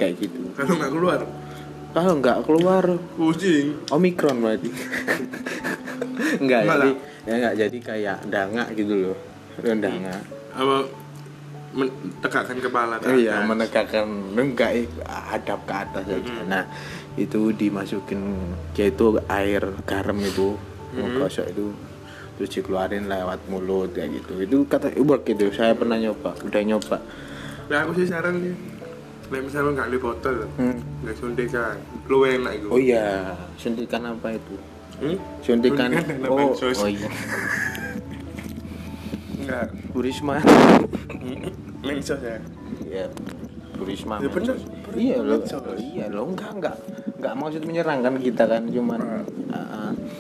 Kayak 0.01 0.25
gitu. 0.25 0.41
Kalau 0.57 0.73
nggak 0.77 0.93
keluar? 0.93 1.21
Kalau 1.93 2.13
nggak 2.21 2.39
keluar 2.45 2.85
kucing. 3.17 3.77
Omikron 3.89 4.41
berarti. 4.45 4.69
Nggak 6.37 6.63
jadi 6.69 6.91
ya 7.25 7.35
nggak 7.41 7.57
jadi 7.57 7.79
kayak 7.81 8.19
dangak 8.29 8.69
gitu 8.77 8.95
loh. 9.01 9.17
Dangak 9.65 10.21
apa 10.57 10.77
men- 11.77 11.97
tegakkan 12.21 12.57
kepala 12.61 13.01
ke 13.01 13.17
iya 13.17 13.41
menegakkan. 13.45 14.05
Enggak 14.37 14.85
eh, 14.85 14.87
hadap 15.09 15.65
ke 15.65 15.75
atas 15.77 16.05
aja. 16.09 16.33
Nah 16.45 16.65
itu 17.17 17.53
dimasukin 17.53 18.21
yaitu 18.77 19.17
air 19.29 19.65
garam 19.89 20.17
itu 20.21 20.57
gosok 20.97 21.49
itu 21.53 21.73
terus 22.37 22.51
dikeluarin 22.53 23.09
lewat 23.09 23.41
mulut 23.49 23.97
kayak 23.97 24.21
gitu. 24.21 24.33
Itu 24.45 24.57
kata 24.69 24.93
work 25.01 25.25
gitu 25.25 25.49
saya 25.53 25.73
pernah 25.73 25.97
nyoba 25.97 26.37
udah 26.45 26.63
nyoba. 26.63 27.01
Nah, 27.67 27.83
aku 27.83 27.99
sih 27.99 28.07
saran 28.07 28.39
nih 28.39 28.55
Nah, 29.27 29.43
misalnya 29.43 29.83
nggak 29.83 29.91
di 29.91 29.99
botol 29.99 30.37
Hmm. 30.55 30.79
nggak 31.03 31.17
suntikan 31.19 31.75
lu 32.07 32.23
enak 32.23 32.63
itu. 32.63 32.67
Oh 32.71 32.79
iya 32.79 33.35
suntikan 33.59 34.07
apa 34.07 34.39
itu? 34.39 34.55
Hmm? 35.03 35.19
suntikan 35.43 35.91
Suntikan 35.91 36.31
oh 36.31 36.55
oh 36.55 36.87
iya. 36.87 37.11
Nggak. 39.47 39.67
Burisma. 39.91 40.43
Mensos 41.83 42.21
ya? 42.23 42.39
Iya 42.87 43.11
Burisma. 43.75 44.23
Ya 44.23 44.31
bener, 44.31 44.57
iya 44.97 45.17
lo 45.19 45.37
Mensos. 45.39 45.77
iya 45.79 46.05
lo 46.09 46.23
enggak 46.25 46.51
enggak 46.53 46.77
enggak 47.17 47.35
maksud 47.35 47.63
menyerang 47.63 48.01
kan 48.01 48.15
kita 48.17 48.45
kan 48.45 48.63
cuman 48.67 49.01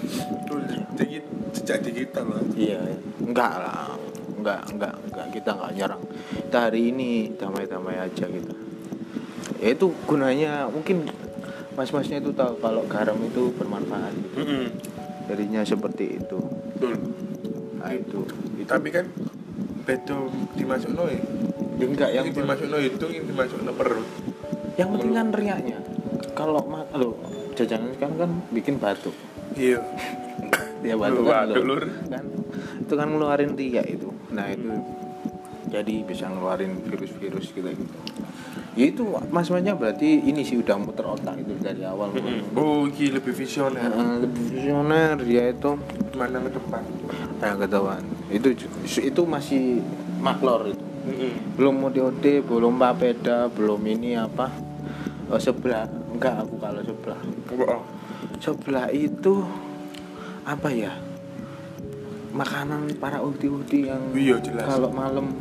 itu 0.06 0.54
dikit 0.97 1.25
sejak 1.52 1.78
digital 1.83 2.25
lah 2.30 2.42
Iya, 2.52 2.80
enggak 3.21 3.52
lah. 3.59 3.92
Enggak, 4.37 4.62
enggak, 4.71 4.95
enggak 5.04 5.26
kita 5.30 5.50
enggak 5.52 5.73
nyerang. 5.75 6.02
Kita 6.38 6.59
hari 6.62 6.80
ini 6.88 7.11
damai-damai 7.35 7.97
aja 7.99 8.25
kita. 8.25 8.54
Ya 9.59 9.68
itu 9.73 9.90
gunanya 10.04 10.68
mungkin 10.68 11.09
mas-masnya 11.73 12.21
itu 12.21 12.30
tahu 12.30 12.56
kalau 12.59 12.87
garam 12.87 13.18
itu 13.21 13.50
bermanfaat. 13.52 14.12
gitu. 14.14 14.37
Mm-mm. 14.38 14.64
Jadinya 15.26 15.61
seperti 15.62 16.16
itu. 16.16 16.38
betul 16.38 16.95
Nah, 17.76 17.90
itu. 17.92 18.21
itu. 18.56 18.66
tapi 18.66 18.88
kan 18.88 19.06
bedo 19.85 20.26
dimasuk 20.54 20.90
no 20.90 21.06
ya 21.06 21.23
enggak 21.78 22.11
yang 22.11 22.26
yang 22.26 22.35
dimasuk 22.35 22.66
no 22.66 22.78
hidung 22.78 23.12
yang 23.12 23.26
dimasuk 23.26 23.59
no 23.62 23.71
perut 23.71 24.09
yang 24.76 24.88
penting 24.92 25.12
kan 25.16 25.28
riaknya. 25.33 25.78
Kalau 26.37 26.61
mak 26.68 26.92
lo 26.97 27.16
jajanan 27.56 27.97
sekarang 27.97 28.16
kan 28.21 28.30
bikin 28.52 28.76
batuk. 28.76 29.16
iya 29.56 29.80
Ya 30.87 30.95
batuk 30.95 31.25
Lu 31.25 31.33
kan, 31.33 31.49
batuk, 31.49 31.64
lo. 31.64 31.75
Lur. 31.75 31.83
kan 32.12 32.25
itu 32.87 32.92
kan 32.95 33.06
ngeluarin 33.11 33.52
riak 33.59 33.87
itu. 33.90 34.09
Nah, 34.30 34.47
itu 34.52 34.71
jadi 35.66 35.95
bisa 36.06 36.30
ngeluarin 36.30 36.78
virus-virus 36.87 37.50
gitu 37.50 37.66
gitu. 37.66 37.97
Ya 38.76 38.92
itu 38.92 39.02
mas-masnya 39.33 39.73
berarti 39.73 40.21
ini 40.21 40.45
sih 40.45 40.61
udah 40.61 40.76
muter 40.76 41.09
otak 41.09 41.40
itu 41.40 41.56
dari 41.59 41.80
awal. 41.83 42.12
oh 42.54 42.85
ini 42.85 43.09
lebih 43.09 43.33
visioner 43.33 43.88
lebih 44.21 44.45
visioner 44.52 45.16
dia 45.25 45.49
itu 45.49 45.80
mana 46.12 46.45
ke 46.45 46.50
depan 46.61 46.83
ya 47.40 47.56
ketahuan 47.56 48.04
itu 48.28 48.52
itu 49.00 49.21
masih 49.25 49.80
maklor 50.21 50.68
itu 50.68 50.85
belum 51.56 51.75
mode 51.88 52.04
belum 52.45 52.75
papeda 52.76 53.49
belum 53.49 53.80
ini 53.80 54.21
apa 54.21 54.52
oh, 55.30 55.40
sebelah. 55.40 55.85
Enggak 56.12 56.35
aku 56.45 56.54
kalau 56.61 56.80
sebelah. 56.83 57.21
Oh 57.66 57.83
sebelah 58.38 58.87
itu 58.92 59.42
apa 60.47 60.68
ya? 60.71 60.92
Makanan 62.37 62.92
para 63.00 63.25
ukti-ukti 63.25 63.88
yang 63.88 64.12
Iya, 64.12 64.37
jelas. 64.45 64.68
kalau 64.68 64.92
malam. 64.92 65.33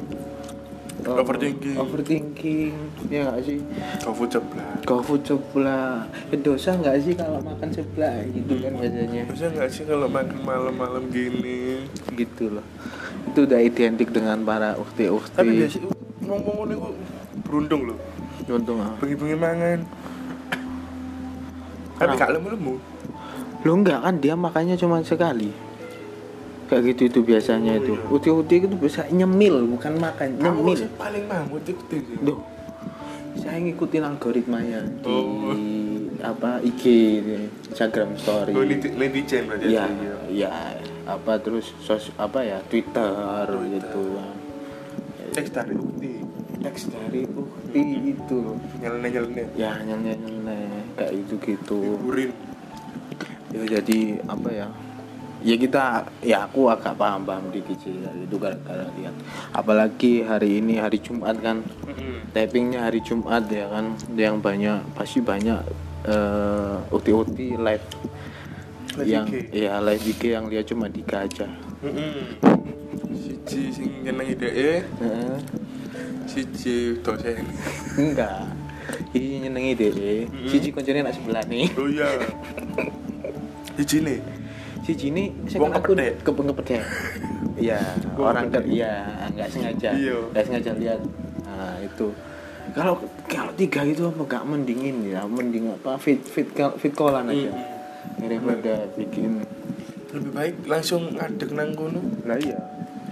Overthinking. 1.06 1.78
overthinking 1.78 2.74
ya 3.14 3.30
nggak 3.30 3.46
sih? 3.46 3.62
GoFood 4.02 4.32
sebelah. 4.32 4.70
GoFood 4.90 5.22
sebelah. 5.22 6.08
Eh, 6.34 6.40
dosa 6.40 6.74
nggak 6.74 6.98
sih 7.04 7.14
kalau 7.14 7.38
makan 7.46 7.70
sebelah 7.70 8.26
gitu 8.34 8.58
kan 8.58 8.74
biasanya? 8.74 9.24
Bisa 9.30 9.46
nggak 9.54 9.70
sih 9.70 9.84
kalau 9.86 10.10
makan 10.10 10.40
malam-malam 10.42 11.04
gini? 11.14 11.86
Gitu 12.16 12.58
loh 12.58 12.66
itu 13.26 13.40
udah 13.44 13.60
identik 13.60 14.10
dengan 14.14 14.38
para 14.46 14.78
tapi 14.78 14.82
ukti-ukti 14.86 15.44
biasa 15.44 15.78
ngomong 16.26 16.56
ngomong 16.56 16.68
itu 16.72 16.78
beruntung 17.44 17.82
loh 17.92 17.98
untung 18.48 18.78
ah. 18.78 18.94
bengi-bengi 18.98 19.36
mangan 19.36 19.80
tapi 21.96 22.12
Kenapa? 22.12 22.20
gak 22.20 22.32
lemu-lemu 22.34 22.74
Lo 23.64 23.72
enggak 23.74 23.98
kan 24.00 24.16
dia 24.16 24.36
makannya 24.36 24.76
cuma 24.76 25.02
sekali. 25.02 25.50
Kayak 26.66 26.82
gitu 26.88 27.02
itu 27.08 27.20
biasanya 27.24 27.74
Oh, 27.74 27.80
itu. 27.80 27.94
iya. 27.96 28.06
Uti-uti 28.12 28.56
itu 28.60 28.68
bisa 28.72 29.02
nyemil 29.10 29.66
bukan 29.68 29.98
makan, 29.98 30.38
kamu 30.38 30.54
nyemil. 30.60 30.86
paling 30.94 31.26
mamut 31.26 31.64
itu 31.64 31.98
Duh. 32.22 32.38
Saya 33.36 33.58
ngikutin 33.60 34.04
algoritmanya 34.04 34.86
di 35.00 35.10
Oh. 35.10 35.58
apa 36.22 36.62
IG 36.62 36.84
Instagram 37.68 38.14
story. 38.16 38.54
oh 38.54 38.62
ini 38.62 38.78
netizen 38.78 39.46
berarti 39.46 39.66
ya, 39.68 39.90
ya 39.90 40.14
ya 40.30 40.52
apa 41.08 41.38
terus 41.38 41.74
sos 41.80 42.14
apa 42.16 42.42
ya 42.42 42.62
Twitter, 42.64 43.46
Twitter. 43.46 43.82
gitu. 43.82 44.06
teks 45.32 45.50
dari 45.52 45.74
bukti 46.66 46.82
Teks 46.82 46.84
dari 46.90 47.22
bukti 47.30 47.82
itu. 48.10 48.38
nyelene 48.82 49.08
nyelene 49.14 49.44
Ya 49.54 49.78
nyanyi 49.86 50.18
kayak 50.98 51.12
gitu 51.14 51.36
gitu. 51.46 51.78
hiburin 51.96 52.32
ya 53.54 53.62
jadi 53.80 54.00
apa 54.28 54.50
ya? 54.52 54.68
Ya 55.46 55.56
kita 55.62 56.10
ya 56.26 56.50
aku 56.50 56.74
agak 56.74 56.98
paham 56.98 57.22
paham 57.22 57.54
dikit 57.54 57.78
sih 57.78 57.94
ya, 58.02 58.10
itu 58.18 58.36
gara-gara 58.42 58.90
lihat. 58.98 59.14
Apalagi 59.54 60.26
hari 60.26 60.58
ini 60.58 60.82
hari 60.82 60.98
Jumat 60.98 61.38
kan. 61.38 61.62
Tappingnya 62.34 62.90
hari 62.90 63.00
Jumat 63.06 63.46
ya 63.48 63.70
kan. 63.70 63.94
Yang 64.18 64.36
banyak 64.42 64.80
pasti 64.98 65.22
banyak 65.22 65.62
eh 66.10 66.76
uti-uti 66.90 67.56
live. 67.62 67.86
Live 68.98 69.06
yang 69.06 69.28
IG. 69.30 69.54
ya 69.54 69.78
live 69.86 70.04
IG 70.04 70.22
yang 70.34 70.46
lihat 70.50 70.66
cuma 70.66 70.90
tiga 70.90 71.24
aja. 71.30 71.46
Siji 73.14 73.70
sing 73.70 73.90
nyenengi 74.02 74.34
dhek 74.36 74.52
Heeh. 74.98 75.38
Siji 76.26 77.00
dosen 77.02 77.46
enggak. 77.96 78.46
Ini 79.18 79.50
nyenengi 79.50 79.72
deh 79.74 79.92
siji 80.46 80.70
koncone 80.70 81.02
nak 81.02 81.14
sebelah 81.16 81.44
nih. 81.50 81.66
Oh 81.78 81.90
iya. 81.90 82.10
Siji 83.78 84.06
nih? 84.06 84.20
Siji 84.86 85.10
ini 85.10 85.34
Wong 85.58 85.74
kepedek. 85.74 86.22
ke 86.22 86.30
kepedek 86.30 86.84
iya 87.58 87.82
orang 88.20 88.54
ke 88.54 88.62
kepedek. 88.62 88.76
iya 88.76 88.94
nggak 89.34 89.50
sengaja. 89.50 89.90
Iya. 89.98 90.18
nggak 90.30 90.44
sengaja 90.46 90.72
lihat. 90.78 91.02
Nah 91.48 91.76
itu. 91.82 92.08
Kalau 92.74 92.98
kalau 93.30 93.54
tiga 93.58 93.82
itu 93.86 94.06
apa 94.06 94.22
nggak 94.22 94.44
mendingin 94.46 94.96
ya? 95.10 95.26
Mending 95.26 95.74
apa 95.74 95.98
fit 95.98 96.22
fit 96.22 96.46
fit 96.54 96.94
callan 96.94 97.34
aja. 97.34 97.50
Daripada 98.22 98.86
bikin. 98.94 99.42
Lebih 100.14 100.32
baik 100.32 100.56
langsung 100.70 101.18
ngadeg 101.18 101.50
nang 101.58 101.74
kono. 101.74 102.02
Lah 102.30 102.38
iya. 102.38 102.60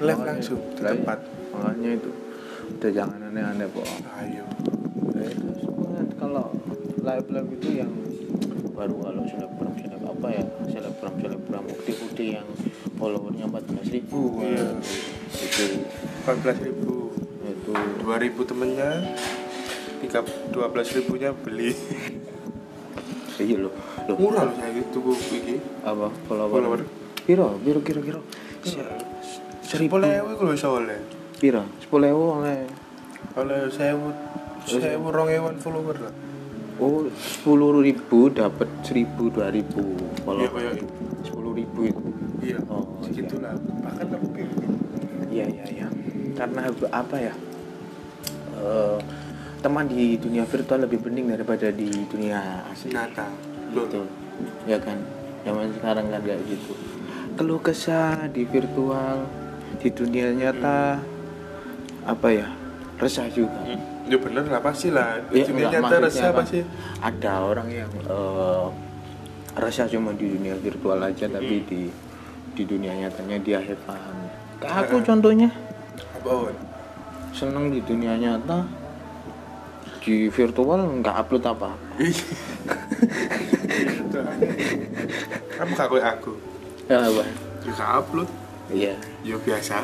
Live 0.01 0.25
langsung, 0.25 0.58
di 0.74 0.82
tempat. 0.82 1.22
makanya 1.53 2.01
itu 2.01 2.10
udah 2.63 2.91
jangan 2.91 3.20
aneh-aneh 3.32 3.67
kok 3.72 3.88
ayo. 4.24 4.46
Nah, 5.13 5.25
itu 5.27 5.50
kalau 6.20 6.51
live 7.03 7.27
live 7.32 7.50
itu 7.60 7.70
yang 7.84 7.91
baru 8.74 8.96
kalau 9.00 9.24
selebgram 9.27 9.74
seleb 9.79 10.03
apa 10.03 10.27
ya? 10.32 10.46
Selebgram 10.67 11.13
selebgram 11.20 11.63
bukti-bukti 11.67 12.25
yang 12.39 12.48
followernya 12.98 13.46
14.000 13.48 13.93
ribu. 13.93 14.22
Iya. 14.43 14.67
itu 15.34 15.63
14 16.27 16.67
ribu. 16.67 17.12
Itu 17.43 17.72
2000 18.03 18.50
temennya 18.50 18.91
tiga 20.03 20.20
dua 20.51 20.67
belas 20.67 20.91
ribunya 20.91 21.32
beli. 21.32 21.72
Iya 23.39 23.58
loh. 23.65 23.74
Loh. 24.12 24.17
Murah 24.20 24.43
loh 24.46 24.55
saya 24.60 24.72
gitu 24.75 25.00
iki. 25.32 25.55
Apa? 25.88 26.12
Follower? 26.27 26.51
Follower. 26.60 26.82
piro? 27.24 27.55
Piro 27.63 27.79
kira 27.79 28.01
kira 28.03 28.20
seribu. 29.63 29.98
Ewu 30.03 30.32
kalau 30.38 30.51
bisa 30.53 30.67
oleh 30.70 31.00
piro 31.43 31.67
sepuluh 31.83 32.07
ewu 32.07 32.39
oleh 32.39 32.63
oleh 33.35 33.67
sewu 33.67 34.15
sewu 34.63 35.12
rong 35.12 35.27
ewan 35.27 35.59
follower 35.59 36.00
lah 36.00 36.13
oh 36.79 37.03
sepuluh 37.19 37.83
ribu 37.83 38.31
dapat 38.31 38.71
seribu 38.79 39.27
dua 39.27 39.51
ribu 39.51 39.83
iya 40.00 40.23
follower 40.23 40.51
kayak 40.55 40.88
sepuluh 41.19 41.51
ribu 41.51 41.79
itu 41.91 42.08
iya 42.39 42.60
Oh, 42.71 42.88
segitulah 43.03 43.60
bahkan 43.84 44.08
lebih 44.08 44.47
Iya 45.34 45.49
iya 45.49 45.65
iya. 45.65 45.88
Karena 46.38 46.69
apa 46.93 47.15
ya? 47.17 47.34
Eh, 48.53 48.97
teman 49.65 49.89
di 49.89 50.13
dunia 50.21 50.45
virtual 50.45 50.86
lebih 50.86 51.01
penting 51.01 51.25
daripada 51.25 51.73
di 51.73 51.89
dunia 52.06 52.62
asli. 52.69 52.93
nyata 52.93 53.34
Gitu. 53.73 54.06
Ya 54.69 54.77
kan? 54.77 55.01
Zaman 55.41 55.73
sekarang 55.73 56.06
kan 56.13 56.21
kayak 56.21 56.38
gitu. 56.45 56.77
Keluh 57.34 57.58
kesah 57.65 58.29
di 58.29 58.45
virtual, 58.45 59.25
di 59.82 59.89
dunia 59.89 60.29
nyata 60.38 61.01
apa 62.05 62.27
ya? 62.31 62.47
Resah 62.99 63.27
juga. 63.31 63.59
ya 64.03 64.17
bener 64.19 64.43
lah 64.51 64.59
pasti 64.59 64.91
lah. 64.91 65.19
Ya, 65.31 65.47
enggak, 65.47 65.79
nyata 65.79 65.95
rasa 66.03 66.25
kan 66.31 66.43
pasti. 66.43 66.59
Ada 66.99 67.33
orang 67.43 67.67
yang 67.71 67.91
eh, 67.91 68.65
resah 69.57 69.87
cuma 69.87 70.11
di 70.15 70.27
dunia 70.27 70.55
virtual 70.59 70.99
aja 70.99 71.25
tapi 71.27 71.63
di 71.63 71.87
di 72.53 72.63
dunia 72.67 72.93
nyatanya 72.93 73.37
dia 73.41 73.59
have 73.63 73.79
fun. 73.87 74.15
Kayak 74.59 74.87
aku 74.87 74.95
contohnya. 75.03 75.49
Apa 76.19 76.29
Wan? 76.29 76.57
seneng 77.33 77.73
di 77.73 77.81
dunia 77.81 78.13
nyata 78.13 78.61
di 80.05 80.29
virtual 80.29 81.01
nggak 81.01 81.15
upload 81.17 81.43
apa 81.49 81.73
kamu 85.53 85.71
gak 85.77 85.89
kayak 85.89 86.07
aku? 86.19 86.33
Ya 86.89 86.97
apa? 87.07 87.23
Ya 87.63 87.71
gak 87.73 87.91
upload 88.03 88.29
iya. 88.71 88.95
Ya 89.23 89.36
biasa. 89.36 89.84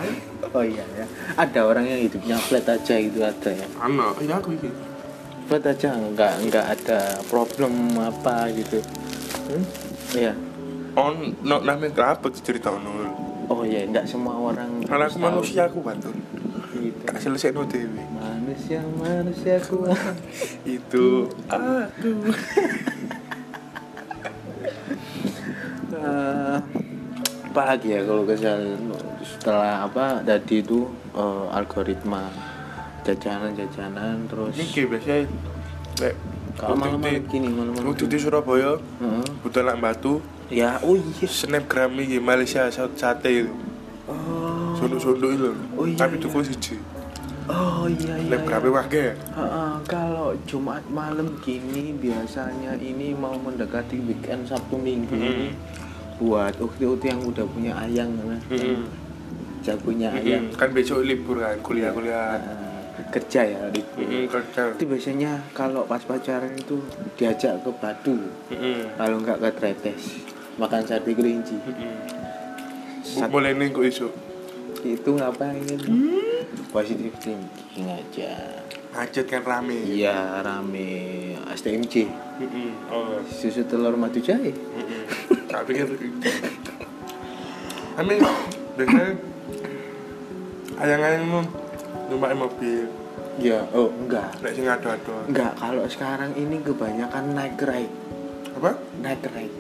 Oh 0.53 0.63
iya 0.63 0.85
ya. 0.95 1.05
Ada 1.35 1.67
orang 1.67 1.85
yang 1.87 1.99
hidupnya 2.05 2.37
flat 2.39 2.67
aja 2.67 2.95
gitu 2.99 3.19
ada 3.19 3.51
ya? 3.51 3.67
Ano 3.81 4.15
ya 4.21 4.39
aku 4.39 4.55
ini 4.55 4.69
flat 5.49 5.65
aja 5.65 5.97
nggak 5.97 6.33
nggak 6.47 6.65
ada 6.79 6.99
problem 7.27 7.97
apa 7.99 8.47
gitu. 8.53 8.79
Hmm? 9.49 9.63
iya. 10.15 10.33
On 10.95 11.15
no 11.43 11.63
namanya 11.63 11.91
kenapa 11.95 12.29
tuh 12.29 12.41
cerita 12.43 12.71
nol 12.71 13.29
oh 13.49 13.65
iya 13.65 13.83
nggak 13.89 14.05
semua 14.05 14.37
orang 14.37 14.85
karena 14.85 15.09
aku 15.09 15.17
manusia 15.17 15.65
aku 15.65 15.81
bantu. 15.81 16.13
Gitu. 16.69 17.01
tak 17.01 17.17
selesai 17.17 17.49
no 17.49 17.65
dewi 17.65 17.97
manusia 18.13 18.77
manusia 18.93 19.57
kuat 19.57 20.15
itu 20.77 21.25
aduh 21.49 22.29
apa 27.59 27.75
lagi 27.75 27.91
ya 27.91 27.99
kalau 28.07 28.23
kesal 28.23 28.55
setelah 29.19 29.83
apa 29.83 30.23
tadi 30.23 30.63
itu 30.63 30.87
eh, 31.11 31.45
algoritma 31.51 32.31
jajanan-jajanan 33.03 34.31
terus 34.31 34.55
ini 34.55 34.65
kayak 34.71 34.87
biasanya 34.87 35.23
kayak 35.99 36.15
kalau 36.55 36.75
malam-malam 36.79 37.23
gini 37.27 37.47
malam-malam 37.51 37.91
waktu 37.91 38.07
di 38.07 38.15
Surabaya 38.15 38.79
anak 39.43 39.75
batu 39.77 40.23
ya 40.47 40.79
oh 40.79 40.95
iya. 40.95 41.27
Snapgram 41.27 41.99
ini 41.99 42.15
Malaysia 42.17 42.63
sa- 42.69 42.87
sate 42.95 43.43
itu. 43.43 43.51
Oh. 44.07 44.71
Sondo-sondo 44.73 45.27
itu 45.29 45.51
Oh, 45.75 45.83
iya, 45.83 45.99
tapi 45.99 46.15
iya. 46.15 46.23
tuku 46.23 46.39
siji. 46.41 46.75
Oh 47.45 47.83
iya 47.85 48.15
iya, 48.15 48.39
snapgramnya 48.39 48.71
iya. 48.71 48.77
wage 48.79 49.05
Heeh, 49.35 49.71
kalau 49.83 50.31
Jumat 50.47 50.85
malam 50.87 51.35
gini 51.43 51.91
biasanya 51.93 52.79
ini 52.79 53.11
mau 53.11 53.35
mendekati 53.35 53.99
weekend 53.99 54.47
Sabtu 54.47 54.79
Minggu 54.79 55.11
Mm-mm. 55.11 55.51
Buat 56.19 56.53
ukti-ukti 56.59 57.07
yang 57.07 57.23
udah 57.23 57.47
punya 57.47 57.71
ayang 57.79 58.11
nah, 58.19 58.35
Mm-mm. 58.51 58.83
jagonya 59.63 60.11
ayang. 60.11 60.51
Kan 60.51 60.75
besok 60.75 61.01
libur 61.01 61.39
kan 61.39 61.55
kuliah-kuliah. 61.63 62.35
Eh, 62.35 63.07
kerja 63.09 63.41
ya 63.47 63.61
libur. 63.71 64.03
Mm-mm, 64.03 64.27
kerja. 64.27 64.75
Itu 64.75 64.83
biasanya 64.83 65.39
kalau 65.55 65.87
pas 65.87 66.03
pacaran 66.03 66.51
itu 66.51 66.83
diajak 67.15 67.63
ke 67.63 67.71
Batu 67.73 68.19
Mm-mm. 68.51 68.99
kalau 68.99 69.23
nggak 69.23 69.39
ke 69.39 69.49
Tretes 69.55 70.27
makan 70.59 70.83
sate 70.83 71.07
kelinci. 71.09 71.55
Sat- 72.99 73.31
mulai 73.31 73.55
nih 73.55 73.71
kok 73.71 73.81
isu 73.81 74.07
itu 74.79 75.09
ngapain 75.11 75.63
positif 76.69 77.11
thinking 77.17 77.87
aja. 77.87 78.59
Macet 78.89 79.23
kan 79.23 79.43
rame? 79.43 79.75
Iya 79.85 80.43
rame. 80.43 80.91
STMC 81.49 82.05
Mm-mm. 82.39 82.69
oh. 82.87 83.19
Susu 83.23 83.63
telur 83.63 83.95
madu 83.95 84.19
jahe 84.19 84.51
Mm-mm. 85.49 85.51
tak 85.51 85.65
pikir 85.65 85.87
kami 87.97 88.15
biasanya 88.79 89.11
ayang-ayang 90.79 91.23
nu 91.27 91.41
numpak 92.07 92.31
mobil. 92.37 92.87
Ya 93.39 93.67
oh 93.75 93.91
enggak. 93.91 94.39
Nek 94.39 94.55
sing 94.55 94.71
ado-ado. 94.71 95.27
Enggak 95.27 95.51
kalau 95.59 95.83
sekarang 95.91 96.31
ini 96.39 96.63
kebanyakan 96.63 97.35
naik 97.35 97.59
ride. 97.59 97.91
Apa? 98.55 98.79
Naik 99.03 99.27
ride. 99.35 99.57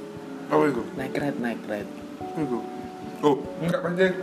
Apa 0.47 0.63
itu? 0.71 0.83
Naik 0.95 1.15
ride 1.19 1.39
naik 1.43 1.61
ride. 1.67 1.91
Itu. 2.39 2.59
Oh 3.19 3.35
enggak 3.59 3.81
pancen 3.83 4.13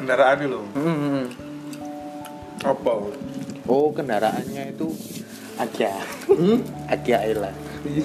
kendaraan 0.00 0.36
ini 0.40 0.46
loh. 0.48 0.64
Hmm. 0.72 1.24
apa? 2.64 2.92
Oh 3.68 3.92
kendaraannya 3.92 4.72
itu 4.72 4.88
ada 5.60 5.92
ada 6.88 7.14
Ayla 7.20 7.52
ini 7.84 8.02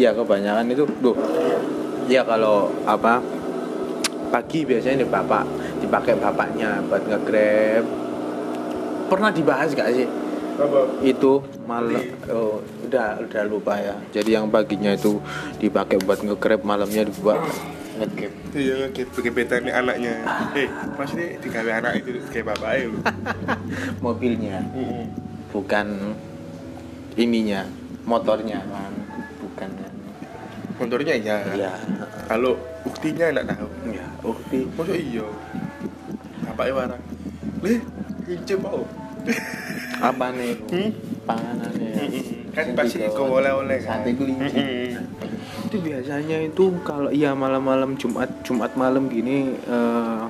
ya 0.00 0.10
kebanyakan 0.16 0.66
itu 0.72 0.84
tuh 1.00 1.16
ya 2.10 2.26
kalau 2.26 2.72
apa 2.86 3.22
pagi 4.30 4.62
biasanya 4.62 5.02
nih 5.04 5.10
bapak 5.10 5.44
dipakai 5.82 6.14
bapaknya 6.16 6.78
buat 6.86 7.02
nge-grab. 7.02 7.84
Pernah 9.10 9.30
dibahas 9.34 9.74
gak 9.74 9.90
sih? 9.90 10.06
Apa? 10.60 10.86
Itu 11.02 11.42
malam 11.66 11.98
oh, 12.30 12.62
udah 12.86 13.26
udah 13.26 13.42
lupa 13.50 13.74
ya. 13.80 13.98
Jadi 14.14 14.38
yang 14.38 14.46
paginya 14.46 14.94
itu 14.94 15.18
dipakai 15.58 15.98
buat 16.06 16.22
nge-grab 16.22 16.62
malamnya 16.62 17.10
dibuat 17.10 17.42
nge-grab. 17.98 18.32
Iya 18.54 18.90
kayak 18.94 19.18
gebetan 19.18 19.66
nih 19.66 19.74
anaknya. 19.74 20.14
Eh 20.54 20.70
maksudnya 20.94 21.26
digawe 21.42 21.70
anak 21.82 21.92
itu 22.06 22.22
kayak 22.30 22.54
bapak 22.54 22.70
ya? 22.78 22.86
Mobilnya. 24.04 24.62
Bukan 25.50 26.14
ininya 27.20 27.60
motornya 28.02 28.64
kan 28.64 28.92
bukan. 29.38 29.68
Kan 29.76 29.92
motornya 30.80 31.14
iya. 31.14 31.36
Iya. 31.52 31.72
Kalau 32.24 32.56
buktinya 32.80 33.28
enggak 33.28 33.46
tahu. 33.52 33.68
Ya 33.92 34.06
bukti 34.18 34.58
masa 34.72 34.94
iya? 34.96 35.26
Bapaknya 36.42 36.72
warang. 36.74 37.02
Leh 37.60 37.78
kincip 38.24 38.64
oh 38.64 38.88
apa 40.00 40.32
nih 40.32 40.56
Hmm? 40.72 40.90
panganannya 41.28 41.92
kan 42.50 42.64
Sing 42.64 42.74
pasti 42.74 42.96
digawa- 42.98 43.14
kau 43.14 43.36
oleh-oleh 43.36 43.78
kan. 43.78 44.00
Sate 44.00 44.10
kelinci. 44.16 44.96
Itu 45.68 45.76
biasanya 45.78 46.36
itu 46.42 46.64
kalau 46.80 47.12
ya 47.12 47.36
malam-malam 47.36 47.94
Jumat 47.94 48.32
Jumat 48.42 48.72
malam 48.74 49.06
gini 49.06 49.54
eh, 49.60 50.24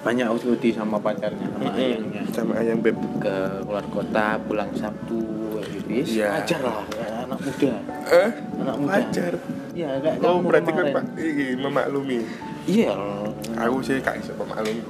banyak 0.00 0.26
Usuti 0.32 0.72
sama 0.72 0.96
pacarnya 0.96 1.44
sama 1.46 1.70
ayangnya. 1.70 2.22
Sama 2.32 2.52
ayang 2.56 2.80
beb. 2.80 2.96
Ke 3.20 3.36
luar 3.62 3.84
kota 3.86 4.40
pulang 4.40 4.72
Sabtu 4.72 5.20
Yes, 5.90 6.08
Iya. 6.14 6.28
wajar 6.38 6.60
lah 6.62 6.86
ya, 6.94 7.06
anak 7.26 7.38
muda. 7.42 7.72
Eh? 8.06 8.30
Anak 8.62 8.76
muda. 8.78 8.90
Wajar. 8.94 9.32
Ya 9.74 9.90
kayak 9.98 10.16
oh 10.22 10.38
kamu 10.38 10.40
berarti 10.46 10.70
kan 10.70 10.84
pak 10.94 11.04
ini 11.18 11.46
memaklumi. 11.58 12.18
Iya. 12.70 12.90
Aku 13.58 13.76
sih 13.82 13.98
kak 13.98 14.22
bisa 14.22 14.32
memaklumi. 14.38 14.82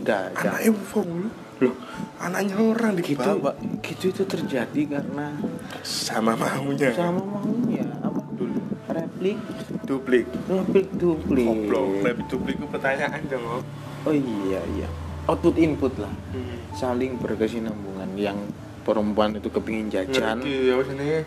Udah 0.00 0.32
udah 0.32 0.56
anaknya 0.56 0.72
full 0.88 1.10
loh 1.58 1.74
anaknya 2.22 2.54
orang 2.54 2.94
gitu 3.02 3.18
dibawa 3.18 3.50
gitu 3.82 4.14
itu 4.14 4.22
terjadi 4.24 4.80
karena 4.98 5.34
sama 5.82 6.38
maunya. 6.38 6.94
Sama 6.94 7.18
maunya. 7.18 7.84
Apa 8.00 8.22
dulu 8.38 8.62
replik. 8.86 9.38
Duplik. 9.82 10.26
Replik 10.46 10.86
duplik. 10.94 11.46
Goblok 11.50 11.86
lebih 12.06 12.24
duplik 12.30 12.56
itu 12.62 12.66
pertanyaan 12.70 13.20
dong 13.26 13.44
oh. 13.44 13.62
oh 14.06 14.14
iya 14.14 14.62
iya. 14.78 14.88
Output 15.28 15.60
input 15.60 15.92
lah. 16.00 16.14
Hmm. 16.32 16.56
saling 16.72 17.18
berkesinambungan 17.18 18.14
yang 18.14 18.38
perempuan 18.88 19.36
itu 19.36 19.52
kepingin 19.52 19.92
jajan. 19.92 20.40
Ngerti 20.40 20.72
ya 20.72 21.20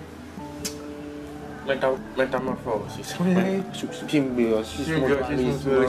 meta 1.62 1.94
metamorfosis 2.18 3.14
simbiosis 3.14 4.02
Simbiosis 4.10 4.88
mutualisme. 4.98 5.86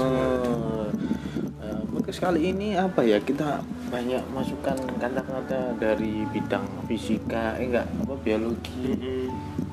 Eh, 1.64 1.80
maka 1.96 2.10
sekali 2.12 2.52
ini 2.52 2.76
apa 2.76 3.00
ya 3.00 3.16
kita 3.24 3.64
banyak 3.88 4.20
masukkan 4.36 4.76
kata-kata 5.00 5.72
dari 5.80 6.28
bidang 6.28 6.68
fisika 6.84 7.56
eh 7.56 7.72
enggak 7.72 7.88
apa 7.88 8.14
biologi 8.20 8.84
Mm-mm. 8.92 9.26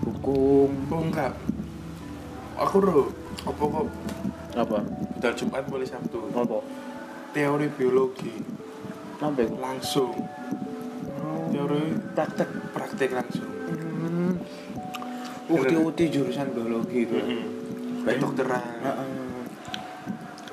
hukum. 0.08 0.70
Oh 0.88 1.04
enggak 1.04 1.36
aku 2.56 2.76
bro 2.80 3.04
apa 3.44 3.64
kok? 3.64 3.88
Apa? 4.56 4.78
Budal 5.16 5.34
Jumat 5.36 5.64
mulai 5.72 5.88
Sabtu. 5.88 6.20
Apa? 6.36 6.60
Teori 7.32 7.68
biologi. 7.76 8.36
Itu? 9.20 9.44
langsung 9.60 10.16
teori 11.50 11.82
praktek 12.14 12.50
praktek 12.72 13.10
langsung. 13.14 13.50
Hmm. 13.70 14.34
ukti-ukti 15.50 16.14
jurusan 16.14 16.54
biologi 16.54 17.10
itu. 17.10 17.18
Baik 18.06 18.18
dokteran. 18.22 18.64
Heeh. 18.86 19.10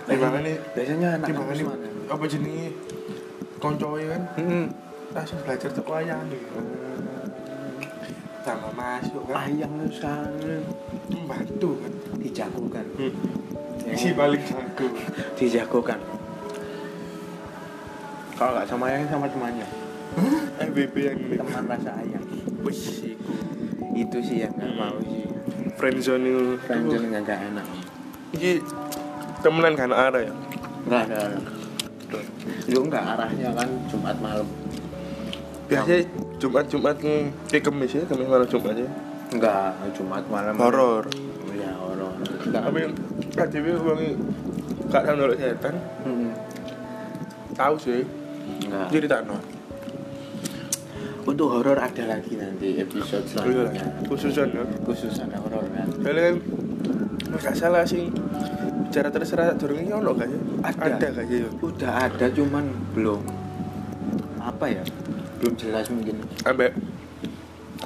timbangan 0.07 0.43
nih 0.47 0.57
biasanya 0.71 1.09
anak 1.19 1.27
timbangan 1.27 1.57
mana? 1.67 1.89
apa 2.07 2.25
jenis 2.31 2.73
koncoy 3.59 4.07
kan? 4.07 4.23
Hmm. 4.39 4.67
langsung 5.11 5.39
belajar 5.43 5.69
tuh 5.75 5.85
wayang 5.85 6.23
nih 6.31 6.41
tambah 8.47 8.73
masuk 8.79 9.23
kan? 9.27 9.51
Ayam 9.51 9.75
sana 9.91 10.63
membantu 11.11 11.71
kan? 11.83 11.93
Dijagokan. 12.23 12.87
Si 13.99 14.15
balik 14.15 14.47
jago. 14.47 14.87
Dijagokan. 15.35 15.99
Kalau 18.39 18.53
nggak 18.55 18.69
sama 18.71 18.85
ayam 18.93 19.09
sama 19.11 19.27
temannya 19.27 19.86
MBB 20.61 20.95
yang 20.97 21.19
ini. 21.21 21.37
Teman 21.39 21.65
rasa 21.69 21.91
ayam. 22.01 22.23
Wis 22.65 23.05
iku. 23.05 23.35
Itu 23.97 24.19
sih 24.21 24.45
yang 24.45 24.53
nggak 24.57 24.73
mau 24.77 24.97
sih. 25.05 25.25
Friendzone 25.77 26.25
itu. 26.25 26.45
Friendzone 26.65 27.07
nggak 27.13 27.23
nggak 27.25 27.41
enak. 27.53 27.67
Iki 28.37 28.53
temenan 29.45 29.75
kan 29.77 29.93
arah 29.93 30.23
ya? 30.25 30.35
Nggak 30.87 31.03
ada 31.11 31.21
itu 32.67 32.81
nggak 32.83 33.05
arahnya 33.17 33.49
kan 33.55 33.69
Jumat 33.91 34.17
malam. 34.19 34.47
Biasanya 35.67 36.01
Jumat 36.39 36.65
Jumat 36.71 36.97
kayak 37.51 37.63
kemis 37.63 37.93
ya 37.95 38.03
kemis 38.07 38.27
malam 38.27 38.47
Jumat 38.47 38.75
ya? 38.75 38.91
Nggak 39.35 39.71
Jumat 39.95 40.25
malam. 40.31 40.55
Horor. 40.59 41.05
Ya 41.55 41.73
horor. 41.79 42.15
Tapi 42.51 42.81
KDW 43.35 43.67
uangnya 43.83 44.11
gak 44.87 45.03
tahu 45.03 45.15
nolok 45.19 45.39
setan. 45.39 45.75
Hmm. 46.07 46.31
tahu 47.57 47.75
sih. 47.81 48.03
Nggak. 48.67 48.87
Jadi 48.93 49.07
tak 49.11 49.21
no 49.27 49.39
untuk 51.27 51.51
horor 51.51 51.75
ada 51.83 52.05
lagi 52.07 52.39
nanti 52.39 52.79
episode 52.79 53.27
selanjutnya. 53.27 53.83
khususan 54.07 54.49
ya. 54.55 54.65
Khusus 54.87 55.15
ada 55.19 55.37
horor 55.43 55.67
kan 55.75 55.91
Soalnya 55.99 56.23
kan 56.23 56.37
nggak 57.35 57.55
salah 57.59 57.83
sih. 57.83 58.07
Bicara 58.87 59.11
terserah 59.11 59.59
ini 59.59 59.91
ono 59.91 60.15
gak 60.15 60.31
ya? 60.31 60.39
Ada. 60.63 60.87
Ada 60.95 61.07
gak 61.19 61.27
ya? 61.27 61.51
udah 61.59 61.93
ada 62.07 62.27
cuman 62.31 62.65
belum. 62.95 63.21
Apa 64.39 64.71
ya? 64.71 64.83
Belum 65.43 65.55
jelas 65.59 65.91
mungkin. 65.91 66.23
Ambek. 66.47 66.73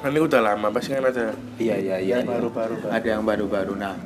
Ini 0.01 0.19
udah 0.21 0.41
lama 0.41 0.69
pasti 0.69 0.93
kan 0.93 1.09
ada 1.09 1.33
iya 1.57 1.75
iya 1.81 1.97
iya. 1.97 2.21
Yang 2.21 2.25
iya. 2.25 2.31
baru-baru, 2.37 2.75
ada 2.89 3.07
yang 3.09 3.23
baru-baru. 3.25 3.73
Nah 3.73 3.97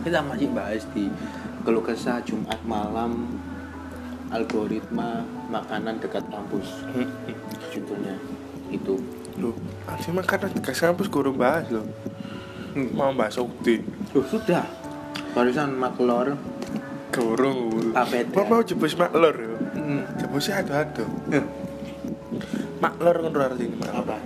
kita 0.00 0.24
masih 0.24 0.48
bahas 0.56 0.82
di 0.96 1.12
keluh 1.64 1.84
kesah 1.84 2.24
Jumat 2.24 2.58
malam 2.64 3.36
algoritma 4.32 5.22
makanan 5.52 6.00
dekat 6.00 6.24
kampus. 6.32 6.84
Judulnya 7.70 8.16
itu. 8.70 8.98
Loh, 9.36 9.52
asli 9.84 10.16
makanan 10.16 10.64
gas 10.64 10.80
kampus 10.80 11.12
guru 11.12 11.36
bahas 11.36 11.68
loh. 11.68 11.84
Mau 12.96 13.12
bahas 13.12 13.36
ukti. 13.36 13.84
Loh, 14.16 14.24
sudah. 14.24 14.64
Barusan 15.36 15.76
maklor 15.76 16.36
Gorong 17.12 17.92
Papeda. 17.96 18.32
Mau 18.36 18.44
mau 18.48 18.62
jebus 18.64 18.92
maklor 18.96 19.36
ya? 19.36 19.56
Hmm. 19.76 20.02
Jebusnya 20.20 20.60
ada-ada. 20.60 21.04
Maklor 22.80 23.16
kan 23.24 23.32
artinya 23.52 23.76
maklor 23.80 23.96
apa? 24.04 24.16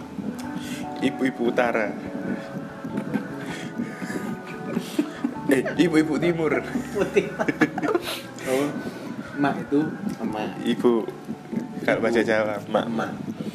Ibu-ibu 0.98 1.42
utara. 1.54 1.94
Eh, 5.50 5.62
ibu-ibu 5.86 6.14
timur. 6.18 6.62
Putih 6.94 7.26
oh 8.50 8.70
mak 9.40 9.56
itu 9.56 9.80
emak 10.20 10.46
Ibu. 10.62 10.92
Kalau 11.82 12.00
bahasa 12.04 12.22
Jawa, 12.22 12.60
mak. 12.68 12.86
Emak 12.86 12.86
mak 12.90 13.10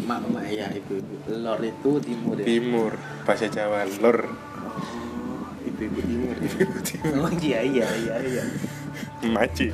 emak 0.05 0.45
ya 0.53 0.69
ibu 0.69 1.01
ibu 1.01 1.15
lor 1.41 1.57
itu 1.65 1.91
timur 1.97 2.37
ya? 2.37 2.45
Timur 2.45 2.91
Bahasa 3.25 3.49
Jawa, 3.49 3.89
lor. 3.97 4.29
Oh 4.61 5.49
ibu 5.65 5.81
ibu 5.81 5.99
timur 6.05 6.35
ya? 6.37 6.49
Ibu 6.61 6.79
timur. 6.85 7.13
Oh 7.25 7.31
iya 7.41 7.59
iya 7.65 7.87
iya 7.97 8.15
iya. 8.21 8.43
Maci. 9.25 9.73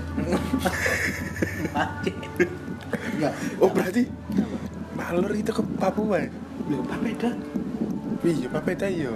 Macet. 1.75 2.15
Enggak. 3.19 3.33
Oh 3.59 3.67
berarti 3.67 4.07
Malor 4.95 5.33
itu 5.35 5.51
ke 5.51 5.63
Papua 5.75 6.23
ya? 6.23 6.29
Papeda? 6.87 7.35
Iya, 8.23 8.47
Papeda 8.47 8.87
iya. 8.87 9.11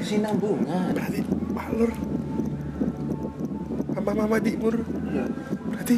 Kesinambungan. 0.00 0.96
Berarti 0.96 1.20
Malor 1.52 1.92
Mama 3.92 4.12
Mama 4.24 4.36
Timur. 4.40 4.80
Iya. 5.12 5.24
Berarti 5.68 5.96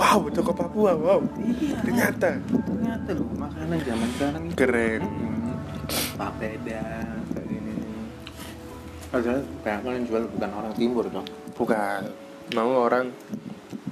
Wow, 0.00 0.32
ke 0.32 0.40
Papua, 0.56 0.92
wow 0.96 1.20
Iya. 1.36 1.76
Ternyata 1.84 2.40
Ternyata 2.40 3.10
loh, 3.12 3.28
makanan 3.36 3.78
zaman 3.84 4.08
sekarang 4.16 4.42
itu. 4.48 4.54
Keren 4.56 5.02
Hmm. 5.04 5.52
Papeda 6.16 6.84
kayak 7.34 7.44
gini. 7.44 7.74
Padahal 9.10 9.40
banyak 9.60 9.92
yang 9.92 10.04
jual 10.06 10.22
bukan 10.30 10.50
orang 10.54 10.72
timur 10.72 11.04
toh. 11.04 11.26
Bukan 11.52 12.00
Mau 12.56 12.70
orang 12.80 13.12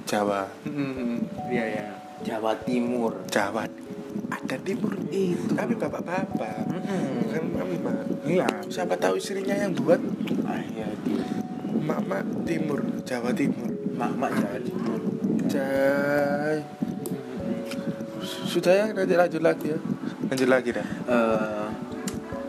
Jawa 0.03 0.49
Iya 1.45 1.65
ya. 1.69 1.87
Jawa 2.19 2.57
Timur. 2.65 3.13
Jawa 3.29 3.69
Ada 4.29 4.57
Timur 4.59 4.97
Itu. 5.07 5.53
Tapi 5.53 5.73
bapak-bapak 5.77 6.65
Mm-mm. 6.67 7.29
Kan 7.29 7.43
mama 7.53 7.93
Iya. 8.25 8.47
Siapa 8.65 8.97
tahu 8.97 9.21
istrinya 9.21 9.53
yang 9.53 9.77
buat 9.77 10.01
Ah 10.43 10.57
iya 10.57 10.89
Mama 11.79 12.25
Timur 12.43 12.81
Jawa 13.05 13.29
Timur 13.29 13.69
mak-mak 13.93 14.31
Jawa 14.33 14.57
Timur. 14.63 15.18
Jai. 15.49 16.61
Sudah 18.21 18.73
ya, 18.73 18.85
nanti 18.93 19.13
lanjut 19.17 19.41
lagi 19.41 19.73
ya. 19.73 19.79
Lanjut 20.29 20.49
lagi 20.49 20.69
dah. 20.73 20.87
Eh, 21.09 21.67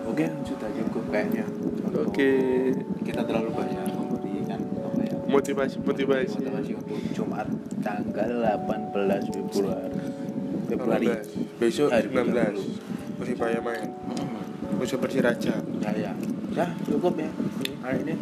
Oke, 0.04 0.26
sudah 0.44 0.68
cukup 0.74 1.04
kayaknya. 1.08 1.46
Oke. 1.96 2.30
Kita 3.00 3.22
terlalu 3.24 3.50
banyak 3.54 3.88
memberikan 3.88 4.60
apa 4.84 5.00
ya? 5.00 5.14
Motivasi, 5.24 5.76
motivasi. 5.80 6.36
Motivasi 6.44 6.70
untuk 6.76 6.98
Jumat 7.14 7.46
tanggal 7.80 8.30
18 8.68 9.32
Februari. 9.32 10.00
Februari. 10.68 11.06
18. 11.08 11.56
besok 11.58 11.88
Hari 11.90 12.08
19 12.10 13.16
Persibaya 13.16 13.58
main. 13.60 13.88
Mm. 13.90 14.78
musuh 14.78 14.96
Persiraja 14.96 15.52
ya 15.82 15.90
ya 15.92 16.12
ya 16.54 16.66
cukup 16.88 17.20
ya. 17.20 17.28
Hari 17.82 17.98
ini 18.06 18.14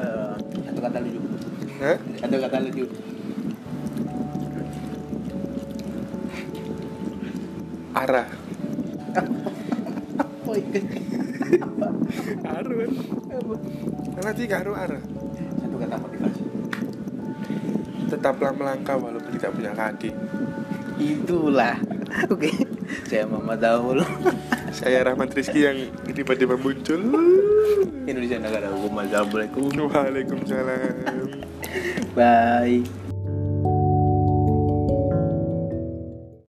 Eh, 0.00 0.32
satu 0.64 0.80
kata 0.80 0.98
lucu 1.04 1.20
Hah? 1.82 1.96
satu 2.16 2.36
kata 2.40 2.56
lucu 2.64 2.84
arah. 8.00 8.28
Aru 12.50 12.74
kan 14.10 14.22
nanti 14.24 14.44
karo 14.48 14.72
arah? 14.74 15.02
Satu 15.60 15.76
kata 15.78 15.96
motivasi 16.00 16.42
tetaplah 18.10 18.50
melangkah 18.50 18.98
walaupun 18.98 19.30
tidak 19.38 19.54
punya 19.54 19.72
kaki. 19.72 20.10
Itulah. 20.98 21.78
Oke. 22.26 22.50
Saya 23.06 23.24
Mama 23.30 23.54
Dahul. 23.54 24.02
Saya 24.74 25.06
Rahmat 25.06 25.30
Rizky 25.30 25.62
yang 25.62 25.78
tiba-tiba 26.10 26.58
muncul. 26.58 27.00
Indonesia 28.04 28.42
negara 28.42 28.68
hukum. 28.74 28.98
Assalamualaikum. 28.98 29.70
Waalaikumsalam. 29.86 31.30
Bye 32.18 32.99